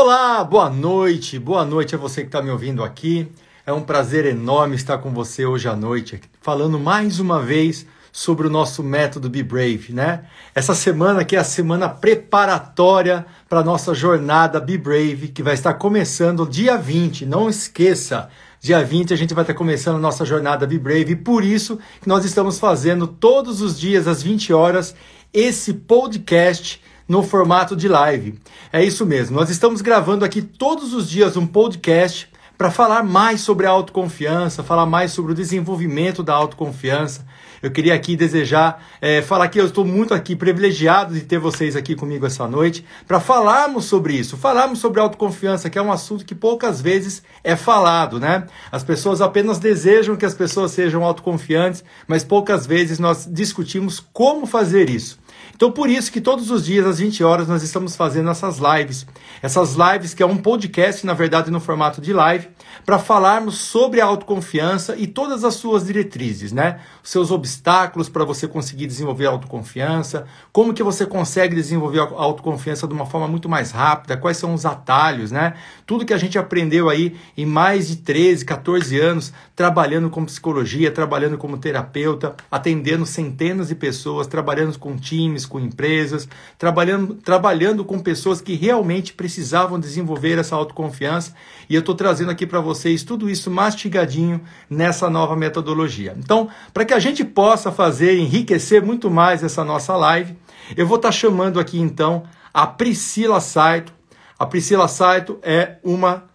[0.00, 3.26] Olá, boa noite, boa noite a você que está me ouvindo aqui.
[3.66, 8.46] É um prazer enorme estar com você hoje à noite, falando mais uma vez sobre
[8.46, 10.26] o nosso método Be Brave, né?
[10.54, 15.54] Essa semana aqui é a semana preparatória para a nossa jornada Be Brave, que vai
[15.54, 17.26] estar começando dia 20.
[17.26, 18.28] Não esqueça,
[18.60, 21.76] dia 20 a gente vai estar começando a nossa jornada Be Brave, e por isso
[22.00, 24.94] que nós estamos fazendo todos os dias às 20 horas
[25.32, 28.38] esse podcast no formato de live.
[28.72, 29.36] É isso mesmo.
[29.36, 34.64] Nós estamos gravando aqui todos os dias um podcast para falar mais sobre a autoconfiança,
[34.64, 37.24] falar mais sobre o desenvolvimento da autoconfiança.
[37.62, 41.76] Eu queria aqui desejar, é, falar que eu estou muito aqui privilegiado de ter vocês
[41.76, 46.24] aqui comigo essa noite para falarmos sobre isso, falarmos sobre autoconfiança, que é um assunto
[46.24, 48.46] que poucas vezes é falado, né?
[48.70, 54.46] As pessoas apenas desejam que as pessoas sejam autoconfiantes, mas poucas vezes nós discutimos como
[54.46, 55.18] fazer isso.
[55.58, 59.04] Então, por isso que todos os dias, às 20 horas, nós estamos fazendo essas lives.
[59.42, 62.48] Essas lives, que é um podcast, na verdade, no formato de live,
[62.86, 66.78] para falarmos sobre a autoconfiança e todas as suas diretrizes, né?
[67.02, 72.22] Os seus obstáculos para você conseguir desenvolver a autoconfiança, como que você consegue desenvolver a
[72.22, 75.54] autoconfiança de uma forma muito mais rápida, quais são os atalhos, né?
[75.84, 80.88] Tudo que a gente aprendeu aí em mais de 13, 14 anos, trabalhando com psicologia,
[80.88, 87.98] trabalhando como terapeuta, atendendo centenas de pessoas, trabalhando com times, com empresas, trabalhando, trabalhando com
[87.98, 91.34] pessoas que realmente precisavam desenvolver essa autoconfiança.
[91.68, 96.14] E eu estou trazendo aqui para vocês tudo isso mastigadinho nessa nova metodologia.
[96.16, 100.36] Então, para que a gente possa fazer, enriquecer muito mais essa nossa live,
[100.76, 102.22] eu vou estar tá chamando aqui então
[102.54, 103.92] a Priscila Saito.
[104.38, 106.27] A Priscila Saito é uma,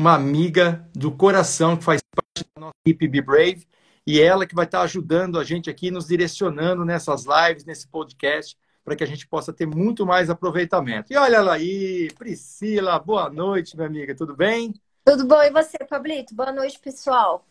[0.00, 3.68] uma amiga do coração que faz parte da nossa equipe Be Brave
[4.06, 8.56] e ela que vai estar ajudando a gente aqui, nos direcionando nessas lives, nesse podcast,
[8.82, 11.12] para que a gente possa ter muito mais aproveitamento.
[11.12, 14.72] E olha ela aí, Priscila, boa noite, minha amiga, tudo bem?
[15.04, 16.34] Tudo bom, e você, Pablito?
[16.34, 17.44] Boa noite, pessoal.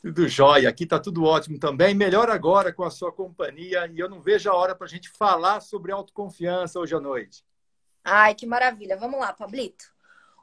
[0.00, 1.92] Tudo jóia, aqui está tudo ótimo também.
[1.92, 5.10] Melhor agora com a sua companhia e eu não vejo a hora para a gente
[5.10, 7.44] falar sobre autoconfiança hoje à noite.
[8.04, 8.96] Ai, que maravilha.
[8.96, 9.93] Vamos lá, Pablito.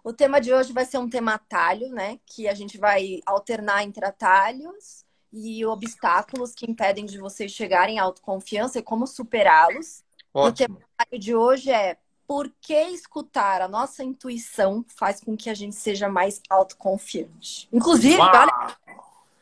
[0.03, 2.19] O tema de hoje vai ser um tema atalho, né?
[2.25, 8.03] Que a gente vai alternar entre atalhos e obstáculos que impedem de vocês chegarem à
[8.03, 10.03] autoconfiança e como superá-los.
[10.33, 10.77] O tema
[11.17, 11.97] de hoje é
[12.27, 17.67] por que escutar a nossa intuição faz com que a gente seja mais autoconfiante.
[17.71, 18.77] Inclusive, olha,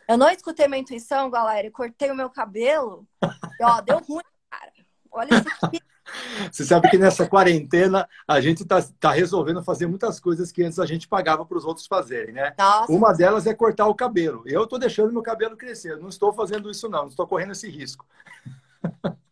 [0.08, 3.08] eu não escutei minha intuição, galera, e cortei o meu cabelo.
[3.24, 4.74] E, ó, deu ruim, cara.
[5.12, 5.80] Olha isso aqui.
[6.52, 10.80] Você sabe que nessa quarentena a gente está tá resolvendo fazer muitas coisas que antes
[10.80, 12.54] a gente pagava para os outros fazerem, né?
[12.58, 12.92] Nossa.
[12.92, 14.44] Uma delas é cortar o cabelo.
[14.46, 15.98] Eu estou deixando meu cabelo crescer.
[15.98, 17.04] não estou fazendo isso, não.
[17.04, 18.06] Não estou correndo esse risco.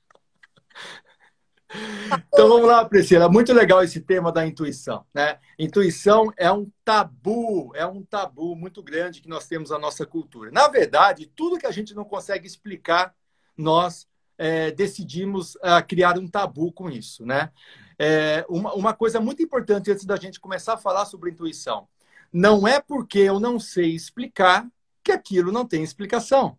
[2.27, 3.27] Então vamos lá, Priscila.
[3.29, 5.37] Muito legal esse tema da intuição, né?
[5.59, 10.49] Intuição é um tabu, é um tabu muito grande que nós temos na nossa cultura.
[10.51, 13.13] Na verdade, tudo que a gente não consegue explicar,
[13.55, 17.51] nós é, decidimos uh, criar um tabu com isso, né?
[17.99, 21.87] É, uma, uma coisa muito importante antes da gente começar a falar sobre intuição.
[22.31, 24.67] Não é porque eu não sei explicar
[25.03, 26.57] que aquilo não tem explicação.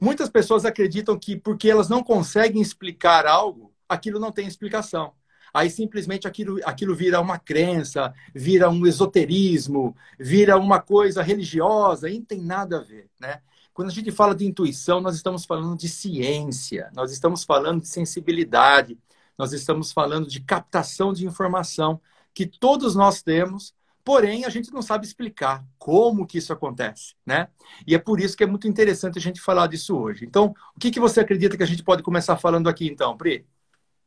[0.00, 5.12] Muitas pessoas acreditam que porque elas não conseguem explicar algo, aquilo não tem explicação.
[5.52, 12.18] Aí simplesmente aquilo, aquilo vira uma crença, vira um esoterismo, vira uma coisa religiosa, e
[12.18, 13.40] não tem nada a ver, né?
[13.78, 17.86] Quando a gente fala de intuição, nós estamos falando de ciência, nós estamos falando de
[17.86, 18.98] sensibilidade,
[19.38, 22.00] nós estamos falando de captação de informação
[22.34, 23.72] que todos nós temos,
[24.04, 27.46] porém a gente não sabe explicar como que isso acontece, né?
[27.86, 30.24] E é por isso que é muito interessante a gente falar disso hoje.
[30.24, 33.46] Então, o que, que você acredita que a gente pode começar falando aqui, então, Pri?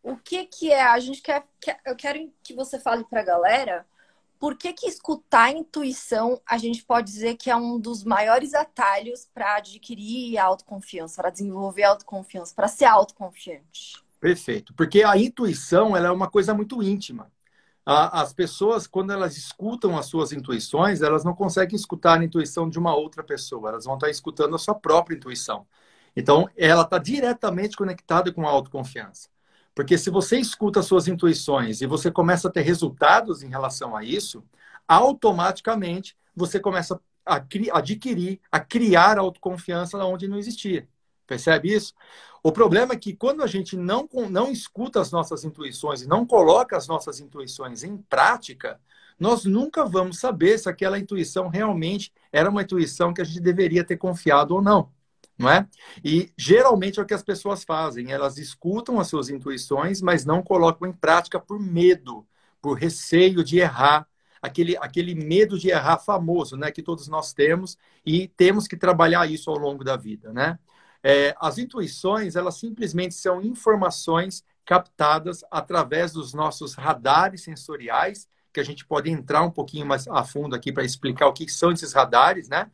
[0.03, 0.83] O que que é?
[0.83, 3.85] A gente quer, quer eu quero que você fale para a galera
[4.41, 8.55] por que, que escutar a intuição a gente pode dizer que é um dos maiores
[8.55, 14.03] atalhos para adquirir autoconfiança, para desenvolver autoconfiança, para ser autoconfiante?
[14.19, 17.31] Perfeito, porque a intuição ela é uma coisa muito íntima.
[17.85, 22.79] As pessoas, quando elas escutam as suas intuições, elas não conseguem escutar a intuição de
[22.79, 25.67] uma outra pessoa, elas vão estar escutando a sua própria intuição.
[26.15, 29.29] Então, ela está diretamente conectada com a autoconfiança.
[29.73, 34.03] Porque se você escuta suas intuições e você começa a ter resultados em relação a
[34.03, 34.43] isso,
[34.87, 37.35] automaticamente você começa a
[37.73, 40.87] adquirir, a criar autoconfiança onde não existia.
[41.25, 41.93] Percebe isso?
[42.43, 46.25] O problema é que quando a gente não, não escuta as nossas intuições e não
[46.25, 48.79] coloca as nossas intuições em prática,
[49.19, 53.83] nós nunca vamos saber se aquela intuição realmente era uma intuição que a gente deveria
[53.83, 54.89] ter confiado ou não
[55.41, 55.67] não é?
[56.03, 60.41] E geralmente é o que as pessoas fazem, elas escutam as suas intuições, mas não
[60.41, 62.25] colocam em prática por medo,
[62.61, 64.07] por receio de errar,
[64.41, 69.29] aquele, aquele medo de errar famoso, né, que todos nós temos e temos que trabalhar
[69.29, 70.57] isso ao longo da vida, né?
[71.03, 78.63] É, as intuições, elas simplesmente são informações captadas através dos nossos radares sensoriais, que a
[78.63, 81.93] gente pode entrar um pouquinho mais a fundo aqui para explicar o que são esses
[81.93, 82.69] radares, né?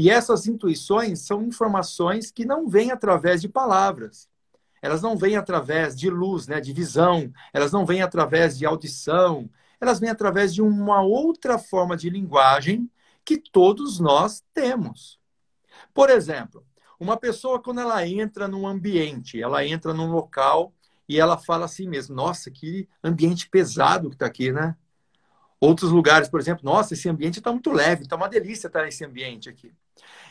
[0.00, 4.28] E essas intuições são informações que não vêm através de palavras.
[4.80, 9.50] Elas não vêm através de luz, né, de visão, elas não vêm através de audição,
[9.80, 12.88] elas vêm através de uma outra forma de linguagem
[13.24, 15.18] que todos nós temos.
[15.92, 16.64] Por exemplo,
[17.00, 20.72] uma pessoa, quando ela entra num ambiente, ela entra num local
[21.08, 24.76] e ela fala assim mesmo: Nossa, que ambiente pesado que está aqui, né?
[25.60, 29.04] Outros lugares, por exemplo, nossa, esse ambiente está muito leve, está uma delícia estar nesse
[29.04, 29.74] ambiente aqui.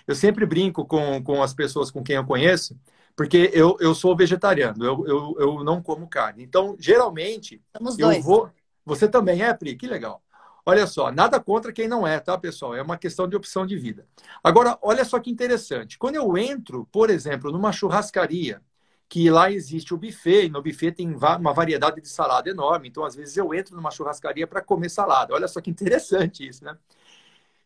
[0.08, 2.80] Eu sempre brinco com, com as pessoas com quem eu conheço,
[3.16, 6.44] porque eu, eu sou vegetariano, eu, eu, eu não como carne.
[6.44, 8.24] Então, geralmente, Somos eu dois.
[8.24, 8.50] vou.
[8.86, 9.76] Você também é, Pri?
[9.76, 10.24] Que legal.
[10.66, 12.76] Olha só, nada contra quem não é, tá, pessoal?
[12.76, 14.06] É uma questão de opção de vida.
[14.44, 15.98] Agora, olha só que interessante.
[15.98, 18.62] Quando eu entro, por exemplo, numa churrascaria,
[19.10, 23.06] que lá existe o buffet, e no buffet tem uma variedade de salada enorme, então
[23.06, 25.34] às vezes eu entro numa churrascaria para comer salada.
[25.34, 26.78] Olha só que interessante isso, né?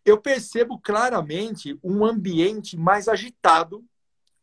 [0.06, 3.84] Eu percebo claramente um ambiente mais agitado,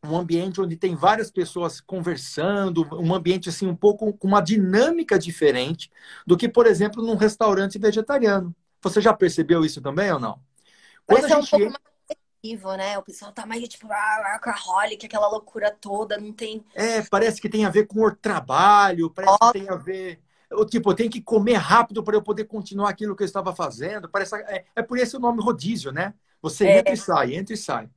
[0.05, 5.19] um ambiente onde tem várias pessoas conversando, um ambiente assim um pouco com uma dinâmica
[5.19, 5.91] diferente
[6.27, 8.55] do que, por exemplo, num restaurante vegetariano.
[8.81, 10.41] Você já percebeu isso também ou não?
[11.05, 11.55] Quando Parece a gente...
[11.55, 12.99] um pouco mais agressivo, né?
[12.99, 16.65] O pessoal tá mais tipo workaholic, aquela loucura toda, não tem.
[16.75, 19.47] É, parece que tem a ver com o trabalho, parece oh.
[19.47, 20.21] que tem a ver.
[20.51, 23.55] Eu, tipo, eu tenho que comer rápido para eu poder continuar aquilo que eu estava
[23.55, 24.09] fazendo.
[24.09, 26.15] Parece, é, é por isso o nome rodízio, né?
[26.41, 26.79] Você é.
[26.79, 27.89] entra e sai, entra e sai.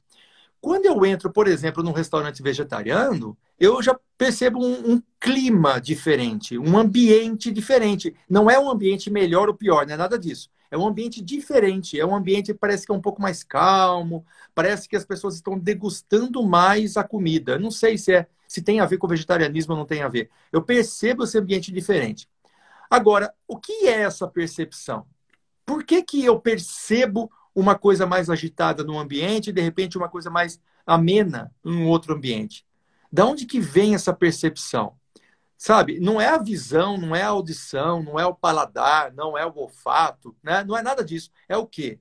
[0.59, 6.57] Quando eu entro, por exemplo, num restaurante vegetariano, eu já percebo um, um, clima diferente,
[6.57, 8.15] um ambiente diferente.
[8.29, 10.49] Não é um ambiente melhor ou pior, não é nada disso.
[10.69, 14.25] É um ambiente diferente, é um ambiente que parece que é um pouco mais calmo,
[14.53, 17.57] parece que as pessoas estão degustando mais a comida.
[17.57, 20.09] Não sei se é se tem a ver com o vegetarianismo ou não tem a
[20.09, 20.29] ver.
[20.51, 22.27] Eu percebo esse ambiente diferente.
[22.91, 25.07] Agora, o que é essa percepção?
[25.65, 30.09] Por que, que eu percebo uma coisa mais agitada num ambiente e de repente uma
[30.09, 32.65] coisa mais amena em outro ambiente.
[33.11, 34.97] Da onde que vem essa percepção?
[35.57, 39.45] Sabe, não é a visão, não é a audição, não é o paladar, não é
[39.45, 40.63] o olfato, né?
[40.63, 41.29] Não é nada disso.
[41.47, 41.99] É o quê?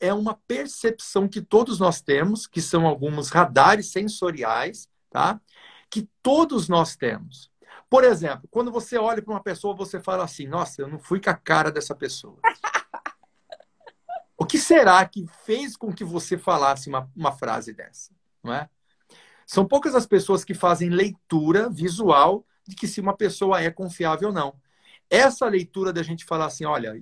[0.00, 5.38] É uma percepção que todos nós temos, que são alguns radares sensoriais, tá?
[5.90, 7.51] Que todos nós temos.
[7.92, 11.20] Por exemplo, quando você olha para uma pessoa, você fala assim: "Nossa, eu não fui
[11.20, 12.38] com a cara dessa pessoa".
[14.34, 18.10] O que será que fez com que você falasse uma, uma frase dessa?
[18.42, 18.66] Não é?
[19.46, 24.28] São poucas as pessoas que fazem leitura visual de que se uma pessoa é confiável
[24.28, 24.54] ou não.
[25.10, 26.98] Essa leitura da gente falar assim, olha,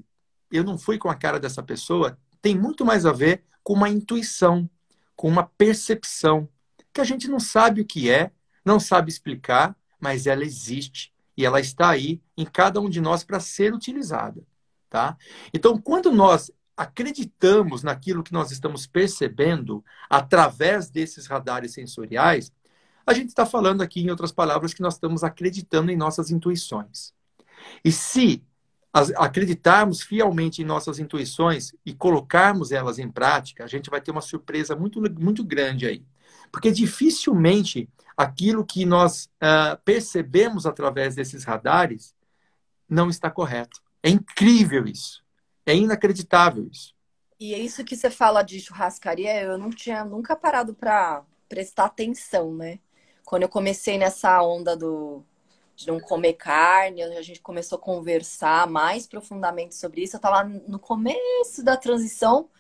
[0.51, 3.89] eu não fui com a cara dessa pessoa, tem muito mais a ver com uma
[3.89, 4.69] intuição,
[5.15, 6.49] com uma percepção,
[6.93, 8.33] que a gente não sabe o que é,
[8.65, 13.25] não sabe explicar, mas ela existe e ela está aí em cada um de nós
[13.25, 14.43] para ser utilizada,
[14.89, 15.17] tá?
[15.55, 22.53] Então, quando nós acreditamos naquilo que nós estamos percebendo através desses radares sensoriais,
[23.07, 27.13] a gente está falando aqui, em outras palavras, que nós estamos acreditando em nossas intuições.
[27.85, 28.43] E se
[28.93, 34.21] acreditarmos fielmente em nossas intuições e colocarmos elas em prática, a gente vai ter uma
[34.21, 36.05] surpresa muito, muito grande aí.
[36.51, 42.15] Porque dificilmente aquilo que nós uh, percebemos através desses radares
[42.89, 43.81] não está correto.
[44.03, 45.23] É incrível isso.
[45.65, 46.95] É inacreditável isso.
[47.39, 51.87] E é isso que você fala de churrascaria, eu não tinha nunca parado para prestar
[51.87, 52.79] atenção, né?
[53.25, 55.25] Quando eu comecei nessa onda do
[55.81, 60.17] de não comer carne, a gente começou a conversar mais profundamente sobre isso.
[60.17, 62.51] Eu estava no começo da transição,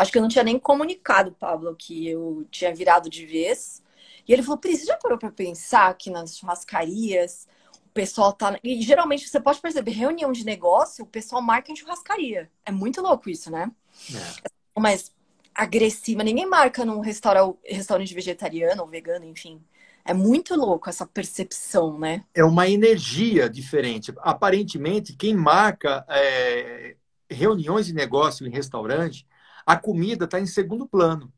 [0.00, 3.82] acho que eu não tinha nem comunicado, Pablo, que eu tinha virado de vez.
[4.26, 7.46] E ele falou: Pri, você já parou para pensar que nas churrascarias
[7.86, 8.58] o pessoal tá.
[8.64, 12.50] E geralmente você pode perceber, reunião de negócio, o pessoal marca em churrascaria.
[12.64, 13.70] É muito louco isso, né?
[14.14, 14.50] É.
[14.78, 15.12] Mas
[15.54, 19.62] agressiva, ninguém marca num restaurante, restaurante vegetariano ou vegano, enfim.
[20.04, 22.24] É muito louco essa percepção, né?
[22.34, 24.12] É uma energia diferente.
[24.18, 26.96] Aparentemente, quem marca é,
[27.28, 29.26] reuniões de negócio em restaurante,
[29.64, 31.32] a comida está em segundo plano.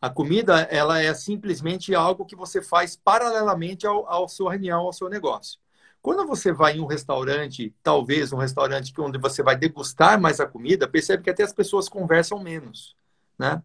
[0.00, 4.92] A comida, ela é simplesmente algo que você faz paralelamente ao, ao sua reunião, ao
[4.92, 5.58] seu negócio.
[6.02, 10.46] Quando você vai em um restaurante, talvez um restaurante onde você vai degustar mais a
[10.46, 12.94] comida, percebe que até as pessoas conversam menos.
[13.38, 13.60] Né?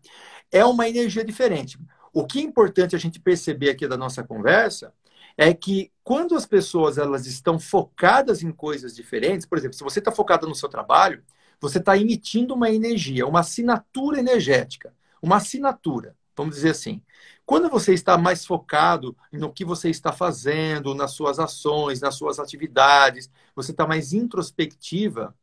[0.51, 1.77] É uma energia diferente.
[2.13, 4.93] O que é importante a gente perceber aqui da nossa conversa
[5.38, 10.00] é que quando as pessoas elas estão focadas em coisas diferentes, por exemplo, se você
[10.00, 11.24] está focado no seu trabalho,
[11.62, 17.01] você está emitindo uma energia, uma assinatura energética, uma assinatura, vamos dizer assim.
[17.46, 22.39] Quando você está mais focado no que você está fazendo, nas suas ações, nas suas
[22.39, 25.36] atividades, você está mais introspectiva,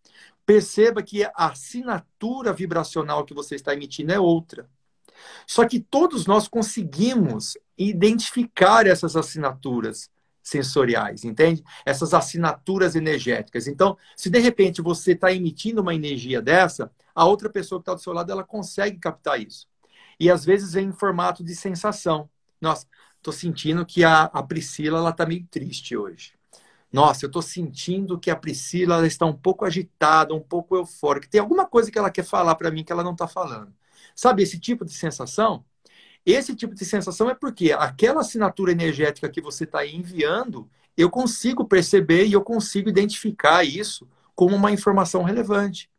[0.45, 4.69] perceba que a assinatura vibracional que você está emitindo é outra.
[5.47, 10.11] Só que todos nós conseguimos identificar essas assinaturas
[10.49, 11.63] sensoriais, entende?
[11.85, 13.67] Essas assinaturas energéticas.
[13.67, 17.95] Então, se de repente você está emitindo uma energia dessa, a outra pessoa que está
[17.95, 19.67] do seu lado ela consegue captar isso.
[20.19, 22.29] E às vezes vem em formato de sensação.
[22.61, 22.87] Nossa,
[23.17, 26.33] estou sentindo que a, a Priscila ela está meio triste hoje.
[26.93, 31.29] Nossa, eu estou sentindo que a Priscila ela está um pouco agitada, um pouco eufórica.
[31.31, 33.73] Tem alguma coisa que ela quer falar para mim que ela não está falando.
[34.15, 35.65] Sabe esse tipo de sensação?
[36.25, 41.65] Esse tipo de sensação é porque aquela assinatura energética que você está enviando, eu consigo
[41.65, 45.91] perceber e eu consigo identificar isso como uma informação relevante.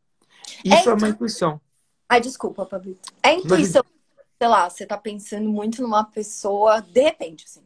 [0.64, 1.60] Isso é, é uma intuição.
[2.08, 3.12] Ai, desculpa, Pablito.
[3.22, 3.84] É intuição.
[3.84, 4.26] Mas...
[4.38, 7.64] Sei lá, você está pensando muito numa pessoa, de repente, assim.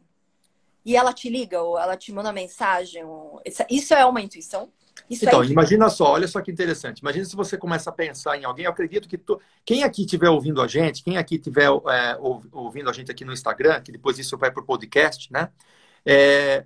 [0.84, 3.04] E ela te liga, ou ela te manda mensagem.
[3.04, 3.40] Ou...
[3.70, 4.70] Isso é uma intuição?
[5.08, 7.00] Isso então, imagina só, olha só que interessante.
[7.00, 8.64] Imagina se você começa a pensar em alguém.
[8.64, 9.40] Eu acredito que tu...
[9.64, 12.16] quem aqui estiver ouvindo a gente, quem aqui estiver é,
[12.52, 15.50] ouvindo a gente aqui no Instagram, que depois isso vai para o podcast, né?
[16.06, 16.64] É...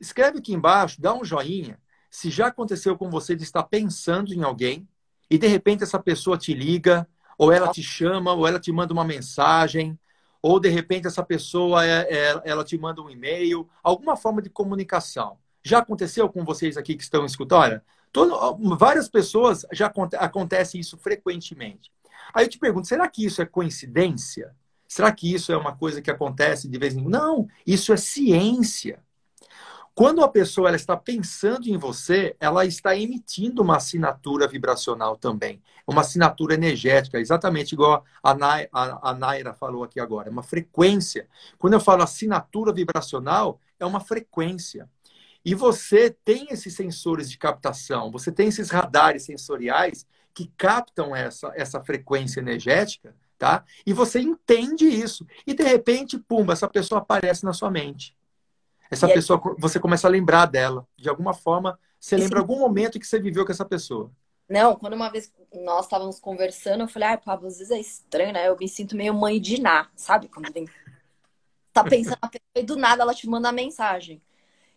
[0.00, 1.78] escreve aqui embaixo, dá um joinha.
[2.10, 4.88] Se já aconteceu com você de estar pensando em alguém
[5.28, 7.06] e de repente essa pessoa te liga,
[7.38, 9.98] ou ela te chama, ou ela te manda uma mensagem,
[10.42, 14.50] ou de repente essa pessoa é, é, ela te manda um e-mail, alguma forma de
[14.50, 15.38] comunicação.
[15.62, 17.80] Já aconteceu com vocês aqui que estão escutando?
[18.12, 21.92] Todo, várias pessoas já acontece isso frequentemente.
[22.34, 24.54] Aí eu te pergunto, será que isso é coincidência?
[24.88, 27.12] Será que isso é uma coisa que acontece de vez em quando?
[27.12, 29.00] Não, isso é ciência.
[29.94, 35.60] Quando a pessoa ela está pensando em você, ela está emitindo uma assinatura vibracional também,
[35.86, 40.42] uma assinatura energética, exatamente igual a, Nay, a, a Naira falou aqui agora, é uma
[40.42, 41.28] frequência.
[41.58, 44.88] Quando eu falo assinatura vibracional, é uma frequência.
[45.44, 51.52] E você tem esses sensores de captação, você tem esses radares sensoriais que captam essa,
[51.56, 53.64] essa frequência energética, tá?
[53.86, 55.26] E você entende isso.
[55.46, 58.16] E de repente, pumba, essa pessoa aparece na sua mente.
[58.90, 59.54] Essa e pessoa, aí...
[59.58, 60.86] você começa a lembrar dela.
[60.96, 62.24] De alguma forma, você Esse...
[62.24, 64.10] lembra algum momento que você viveu com essa pessoa.
[64.48, 65.32] Não, quando uma vez
[65.64, 68.48] nós estávamos conversando, eu falei, ai, Pablo, às vezes é estranho, né?
[68.48, 70.28] Eu me sinto meio mãe de Ná, sabe?
[70.28, 70.68] Quando tem...
[71.72, 74.20] tá pensando na pessoa e do nada ela te manda mensagem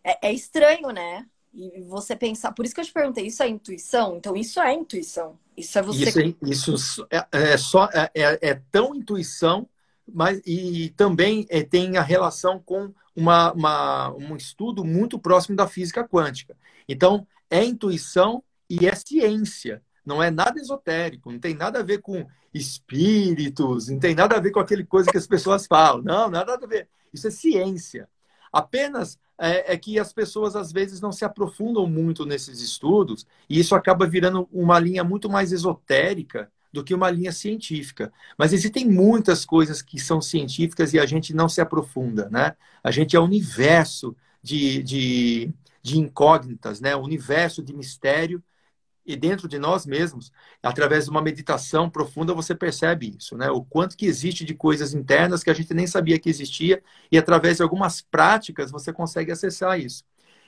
[0.04, 1.26] é, é estranho, né?
[1.54, 4.18] E você pensar, por isso que eu te perguntei, isso é intuição?
[4.18, 5.38] Então, isso é intuição.
[5.56, 6.10] Isso é você.
[6.10, 9.70] Isso, é, isso é, é só é, é, é, tão intuição,
[10.12, 15.68] mas e também é, tem a relação com uma, uma, um estudo muito próximo da
[15.68, 16.58] física quântica.
[16.90, 19.82] Então, é intuição e é ciência.
[20.04, 24.40] Não é nada esotérico, não tem nada a ver com espíritos, não tem nada a
[24.40, 26.02] ver com aquele coisa que as pessoas falam.
[26.02, 26.90] Não, nada a ver.
[27.14, 28.10] Isso é ciência.
[28.54, 33.60] Apenas é, é, que as pessoas às vezes não se aprofundam muito nesses estudos e
[33.60, 38.14] isso acaba virando uma linha muito mais esotérica do que uma linha científica.
[38.38, 42.56] Mas existem muitas coisas que são científicas e a gente não se aprofunda, né?
[42.84, 46.96] A gente é um universo de, de, de incógnitas, né?
[46.96, 48.44] Um universo de mistério
[49.06, 50.32] e dentro de nós mesmos,
[50.62, 53.50] através de uma meditação profunda, você percebe isso, né?
[53.52, 56.82] O quanto que existe de coisas internas que a gente nem sabia que existia
[57.12, 60.04] e através de algumas práticas você consegue acessar isso.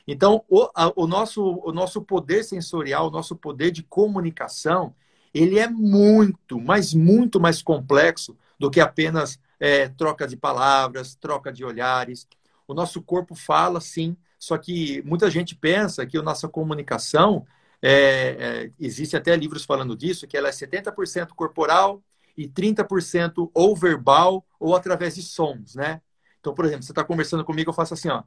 [0.07, 4.95] Então, o, a, o, nosso, o nosso poder sensorial, o nosso poder de comunicação,
[5.33, 11.51] ele é muito, mas muito mais complexo do que apenas é, troca de palavras, troca
[11.51, 12.27] de olhares.
[12.67, 17.45] O nosso corpo fala, sim, só que muita gente pensa que a nossa comunicação
[17.87, 17.91] é,
[18.39, 22.01] é, existe até livros falando disso, que ela é 70% corporal
[22.35, 26.01] e 30% ou verbal ou através de sons, né?
[26.39, 28.23] Então, por exemplo, você está conversando comigo, eu faço assim, ó.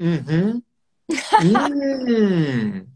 [0.00, 0.62] Uhum.
[1.10, 2.86] hum.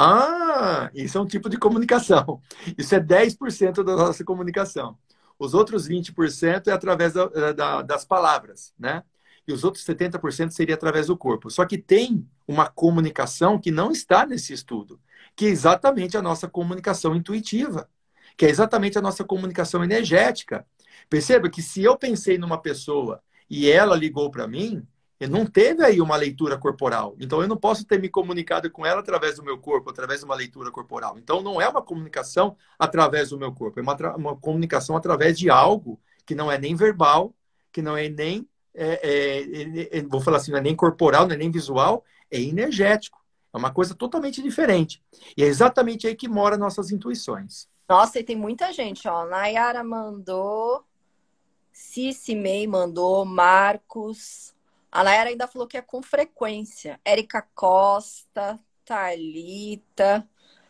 [0.00, 2.40] Ah, isso é um tipo de comunicação.
[2.76, 4.96] Isso é 10% da nossa comunicação.
[5.36, 9.02] Os outros 20% é através da, da, das palavras, né?
[9.44, 11.50] E os outros 70% seria através do corpo.
[11.50, 15.00] Só que tem uma comunicação que não está nesse estudo
[15.38, 17.88] que é exatamente a nossa comunicação intuitiva,
[18.36, 20.66] que é exatamente a nossa comunicação energética.
[21.08, 24.84] Perceba que se eu pensei numa pessoa e ela ligou para mim,
[25.30, 27.14] não teve aí uma leitura corporal.
[27.20, 30.26] Então eu não posso ter me comunicado com ela através do meu corpo, através de
[30.26, 31.16] uma leitura corporal.
[31.16, 35.48] Então não é uma comunicação através do meu corpo, é uma, uma comunicação através de
[35.48, 37.32] algo que não é nem verbal,
[37.70, 41.34] que não é nem é, é, é, vou falar assim, não é nem corporal, não
[41.36, 43.18] é nem visual, é energético.
[43.52, 45.02] É uma coisa totalmente diferente.
[45.36, 47.68] E é exatamente aí que mora nossas intuições.
[47.88, 49.24] Nossa, e tem muita gente, ó.
[49.24, 50.84] Nayara mandou,
[51.72, 54.54] Cici May mandou, Marcos.
[54.92, 57.00] A Nayara ainda falou que é com frequência.
[57.04, 60.28] Érica Costa, Thalita.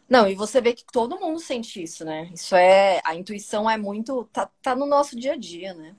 [0.09, 2.31] Não, e você vê que todo mundo sente isso, né?
[2.33, 3.01] Isso é.
[3.05, 4.25] A intuição é muito.
[4.33, 5.95] Tá, tá no nosso dia a dia, né?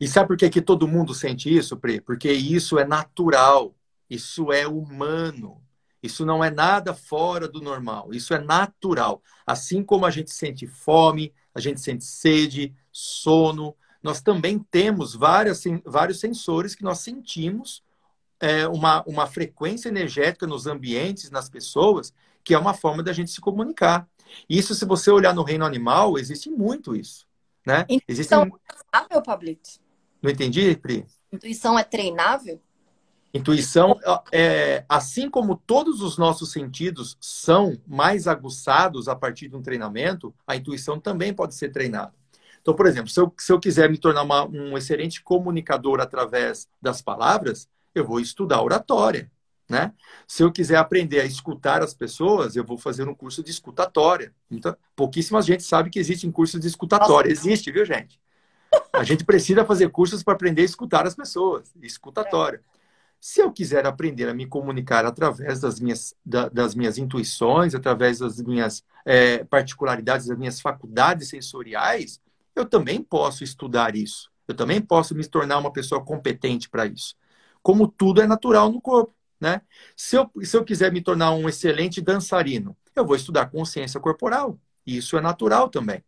[0.00, 2.00] E sabe por que, que todo mundo sente isso, Pri?
[2.00, 3.72] Porque isso é natural,
[4.10, 5.62] isso é humano.
[6.02, 9.22] Isso não é nada fora do normal, isso é natural.
[9.46, 15.62] Assim como a gente sente fome, a gente sente sede, sono, nós também temos várias,
[15.86, 17.82] vários sensores que nós sentimos
[18.40, 23.30] é, uma, uma frequência energética nos ambientes, nas pessoas, que é uma forma da gente
[23.30, 24.08] se comunicar.
[24.48, 27.26] Isso, se você olhar no reino animal, existe muito isso.
[27.64, 27.86] Né?
[27.88, 28.60] Intuição Existem...
[28.68, 29.70] é treinável, Pablito?
[30.20, 31.06] Não entendi, Pri?
[31.32, 32.60] Intuição é treinável?
[33.34, 33.98] Intuição,
[34.30, 40.34] é, assim como todos os nossos sentidos são mais aguçados a partir de um treinamento,
[40.46, 42.12] a intuição também pode ser treinada.
[42.60, 46.68] Então, por exemplo, se eu, se eu quiser me tornar uma, um excelente comunicador através
[46.80, 49.30] das palavras, eu vou estudar oratória.
[49.68, 49.92] Né?
[50.28, 54.34] Se eu quiser aprender a escutar as pessoas, eu vou fazer um curso de escutatória.
[54.50, 57.30] Então, pouquíssima gente sabe que existe um curso de escutatória.
[57.30, 58.20] Existe, viu, gente?
[58.92, 61.72] A gente precisa fazer cursos para aprender a escutar as pessoas.
[61.82, 62.62] Escutatória.
[63.24, 68.18] Se eu quiser aprender a me comunicar através das minhas, da, das minhas intuições, através
[68.18, 72.20] das minhas é, particularidades, das minhas faculdades sensoriais,
[72.56, 74.28] eu também posso estudar isso.
[74.48, 77.14] Eu também posso me tornar uma pessoa competente para isso.
[77.62, 79.14] Como tudo é natural no corpo.
[79.40, 79.62] Né?
[79.96, 84.58] Se, eu, se eu quiser me tornar um excelente dançarino, eu vou estudar consciência corporal.
[84.84, 86.02] Isso é natural também.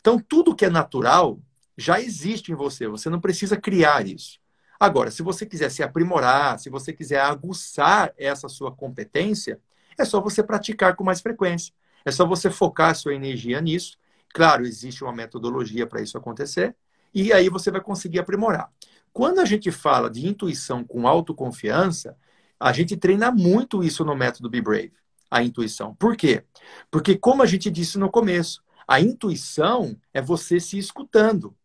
[0.00, 1.38] Então, tudo que é natural
[1.76, 2.88] já existe em você.
[2.88, 4.42] Você não precisa criar isso.
[4.84, 9.58] Agora, se você quiser se aprimorar, se você quiser aguçar essa sua competência,
[9.96, 11.72] é só você praticar com mais frequência.
[12.04, 13.96] É só você focar sua energia nisso.
[14.34, 16.76] Claro, existe uma metodologia para isso acontecer.
[17.14, 18.70] E aí você vai conseguir aprimorar.
[19.10, 22.14] Quando a gente fala de intuição com autoconfiança,
[22.60, 24.92] a gente treina muito isso no método Be Brave,
[25.30, 25.94] a intuição.
[25.94, 26.44] Por quê?
[26.90, 31.56] Porque, como a gente disse no começo, a intuição é você se escutando.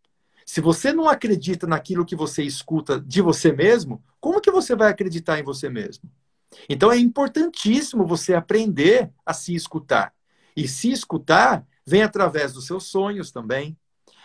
[0.49, 4.89] Se você não acredita naquilo que você escuta de você mesmo, como que você vai
[4.89, 6.09] acreditar em você mesmo?
[6.67, 10.12] Então é importantíssimo você aprender a se escutar.
[10.57, 13.77] E se escutar vem através dos seus sonhos também,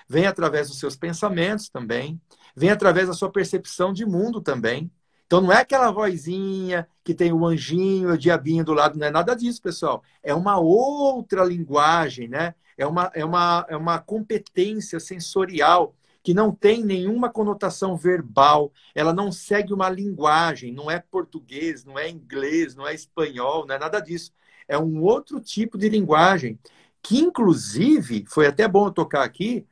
[0.09, 2.19] vem através dos seus pensamentos também,
[2.57, 4.91] vem através da sua percepção de mundo também.
[5.27, 9.11] Então não é aquela vozinha que tem o anjinho, o diabinho do lado, não é
[9.11, 10.03] nada disso, pessoal.
[10.23, 12.55] É uma outra linguagem, né?
[12.79, 19.13] É uma, é uma, é uma competência sensorial que não tem nenhuma conotação verbal, ela
[19.13, 23.79] não segue uma linguagem, não é português, não é inglês, não é espanhol, não é
[23.79, 24.33] nada disso.
[24.67, 26.59] É um outro tipo de linguagem,
[27.03, 29.67] que inclusive, foi até bom tocar aqui,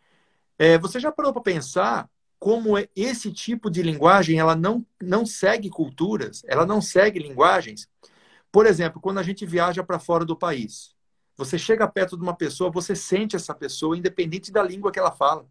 [0.59, 5.25] é, você já parou para pensar como é esse tipo de linguagem ela não, não
[5.25, 7.89] segue culturas, ela não segue linguagens?
[8.51, 10.95] Por exemplo, quando a gente viaja para fora do país,
[11.35, 15.13] você chega perto de uma pessoa, você sente essa pessoa, independente da língua que ela
[15.13, 15.47] fala.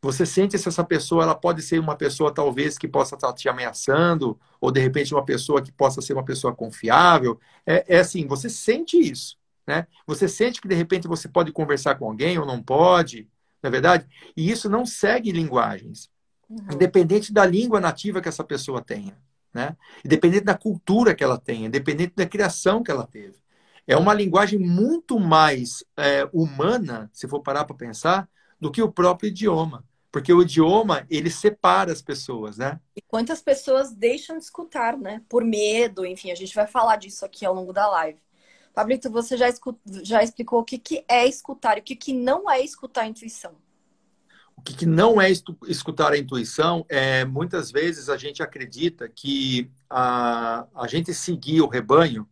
[0.00, 3.48] Você sente se essa pessoa ela pode ser uma pessoa talvez que possa estar te
[3.48, 7.40] ameaçando, ou de repente uma pessoa que possa ser uma pessoa confiável.
[7.66, 9.36] É, é assim, você sente isso.
[9.66, 9.86] Né?
[10.06, 13.28] Você sente que de repente você pode conversar com alguém ou não pode,
[13.62, 14.06] não é verdade?
[14.36, 16.08] E isso não segue linguagens,
[16.48, 16.68] uhum.
[16.72, 19.18] independente da língua nativa que essa pessoa tenha,
[19.52, 19.76] né?
[20.04, 23.36] Independente da cultura que ela tenha, independente da criação que ela teve.
[23.86, 28.28] É uma linguagem muito mais é, humana, se for parar para pensar,
[28.60, 29.84] do que o próprio idioma.
[30.10, 32.80] Porque o idioma, ele separa as pessoas, né?
[32.96, 35.22] E quantas pessoas deixam de escutar, né?
[35.28, 38.18] Por medo, enfim, a gente vai falar disso aqui ao longo da live.
[38.74, 39.78] Pablito, você já, escut...
[40.02, 43.06] já explicou o que, que é escutar e o que, que não é escutar a
[43.06, 43.56] intuição.
[44.56, 45.30] O que, que não é
[45.66, 51.68] escutar a intuição é, muitas vezes, a gente acredita que a, a gente seguir o
[51.68, 52.28] rebanho,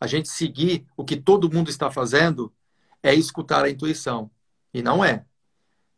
[0.00, 2.52] a gente seguir o que todo mundo está fazendo,
[3.02, 4.30] é escutar a intuição.
[4.72, 5.24] E não é.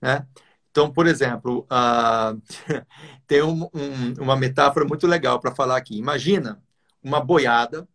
[0.00, 0.26] Né?
[0.70, 2.40] Então, por exemplo, uh,
[3.26, 5.96] tem um, um, uma metáfora muito legal para falar aqui.
[5.98, 6.62] Imagina
[7.02, 7.88] uma boiada,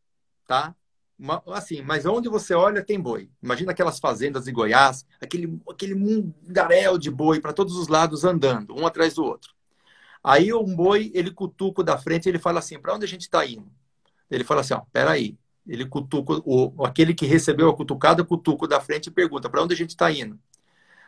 [0.48, 0.76] tá?
[1.18, 3.30] Uma, assim, mas onde você olha tem boi.
[3.42, 8.76] Imagina aquelas fazendas de Goiás, aquele, aquele mundaréu de boi para todos os lados andando,
[8.76, 9.54] um atrás do outro.
[10.24, 13.46] Aí um boi, ele cutuca da frente, ele fala assim: para onde a gente está
[13.46, 13.72] indo?
[14.30, 15.38] Ele fala assim: ó, peraí.
[15.68, 19.74] Ele cutuca, o, aquele que recebeu a cutucada, cutuca da frente e pergunta: para onde
[19.74, 20.40] a gente está indo?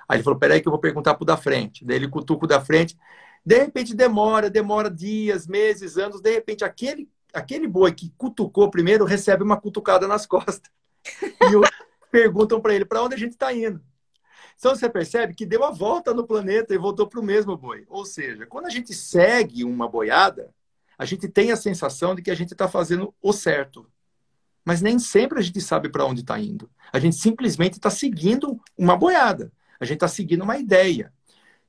[0.08, 1.84] Aí ele falou, peraí que eu vou perguntar pro da frente.
[1.84, 2.98] Daí ele cutuca o da frente.
[3.46, 9.06] De repente demora, demora dias, meses, anos, de repente aquele, aquele boi que cutucou primeiro
[9.06, 10.72] recebe uma cutucada nas costas.
[11.40, 13.82] E perguntam para ele para onde a gente está indo.
[14.58, 17.86] Então você percebe que deu a volta no planeta e voltou para o mesmo boi.
[17.90, 20.54] Ou seja, quando a gente segue uma boiada,
[20.98, 23.88] a gente tem a sensação de que a gente está fazendo o certo.
[24.66, 26.70] Mas nem sempre a gente sabe para onde está indo.
[26.92, 29.52] A gente simplesmente está seguindo uma boiada.
[29.80, 31.12] A gente está seguindo uma ideia.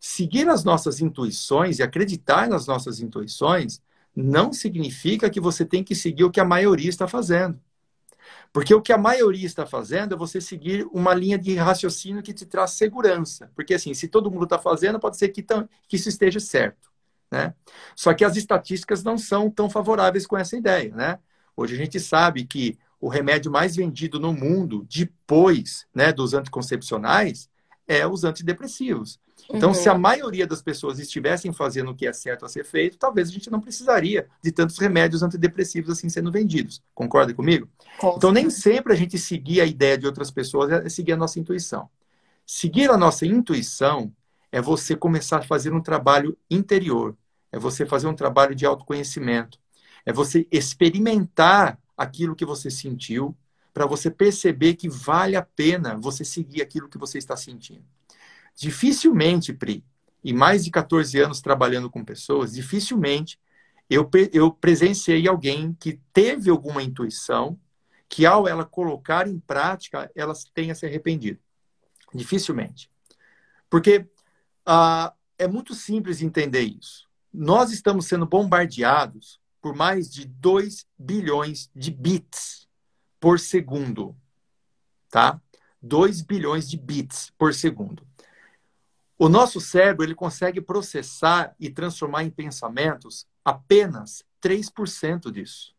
[0.01, 3.81] Seguir as nossas intuições e acreditar nas nossas intuições
[4.14, 7.61] não significa que você tem que seguir o que a maioria está fazendo.
[8.53, 12.33] Porque o que a maioria está fazendo é você seguir uma linha de raciocínio que
[12.33, 13.51] te traz segurança.
[13.55, 16.90] Porque, assim, se todo mundo está fazendo, pode ser que, que isso esteja certo.
[17.31, 17.55] Né?
[17.94, 20.94] Só que as estatísticas não são tão favoráveis com essa ideia.
[20.94, 21.18] Né?
[21.57, 27.49] Hoje a gente sabe que o remédio mais vendido no mundo, depois né, dos anticoncepcionais,
[27.88, 29.18] é os antidepressivos.
[29.51, 29.74] Então, uhum.
[29.74, 29.98] se a uhum.
[29.98, 33.51] maioria das pessoas estivessem fazendo o que é certo a ser feito, talvez a gente
[33.51, 36.83] não precisaria de tantos remédios antidepressivos assim sendo vendidos.
[36.94, 37.66] Concorda comigo?
[37.98, 41.16] Com então, nem sempre a gente seguir a ideia de outras pessoas é seguir a
[41.16, 41.88] nossa intuição.
[42.46, 44.12] Seguir a nossa intuição
[44.53, 47.16] é você começar a fazer um trabalho interior,
[47.51, 49.59] é você fazer um trabalho de autoconhecimento,
[50.05, 53.37] é você experimentar aquilo que você sentiu,
[53.79, 57.85] para você perceber que vale a pena você seguir aquilo que você está sentindo.
[58.57, 59.85] Dificilmente, Pri,
[60.25, 63.38] em mais de 14 anos trabalhando com pessoas, dificilmente
[63.88, 67.57] eu, eu presenciei alguém que teve alguma intuição
[68.09, 71.38] que, ao ela colocar em prática, ela tenha se arrependido.
[72.12, 72.91] Dificilmente.
[73.71, 74.09] Porque
[74.67, 77.09] ah, é muito simples entender isso.
[77.33, 82.67] Nós estamos sendo bombardeados por mais de 2 bilhões de bits
[83.20, 84.16] por segundo.
[85.11, 85.40] Tá?
[85.81, 88.07] 2 bilhões de bits por segundo.
[89.18, 95.74] O nosso cérebro ele consegue processar e transformar em pensamentos apenas 3% disso.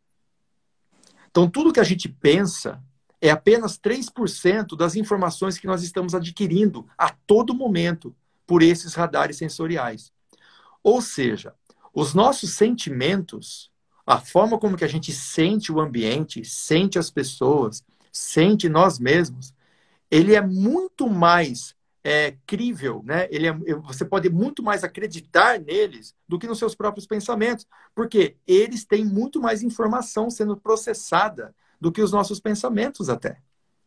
[1.30, 2.84] Então, tudo que a gente pensa
[3.22, 9.38] é apenas 3% das informações que nós estamos adquirindo a todo momento por esses radares
[9.38, 10.12] sensoriais.
[10.84, 11.54] Ou seja,
[11.94, 13.72] os nossos sentimentos,
[14.10, 19.54] a forma como que a gente sente o ambiente, sente as pessoas, sente nós mesmos,
[20.10, 23.28] ele é muito mais é, crível, né?
[23.30, 28.36] Ele é, você pode muito mais acreditar neles do que nos seus próprios pensamentos, porque
[28.48, 33.38] eles têm muito mais informação sendo processada do que os nossos pensamentos até.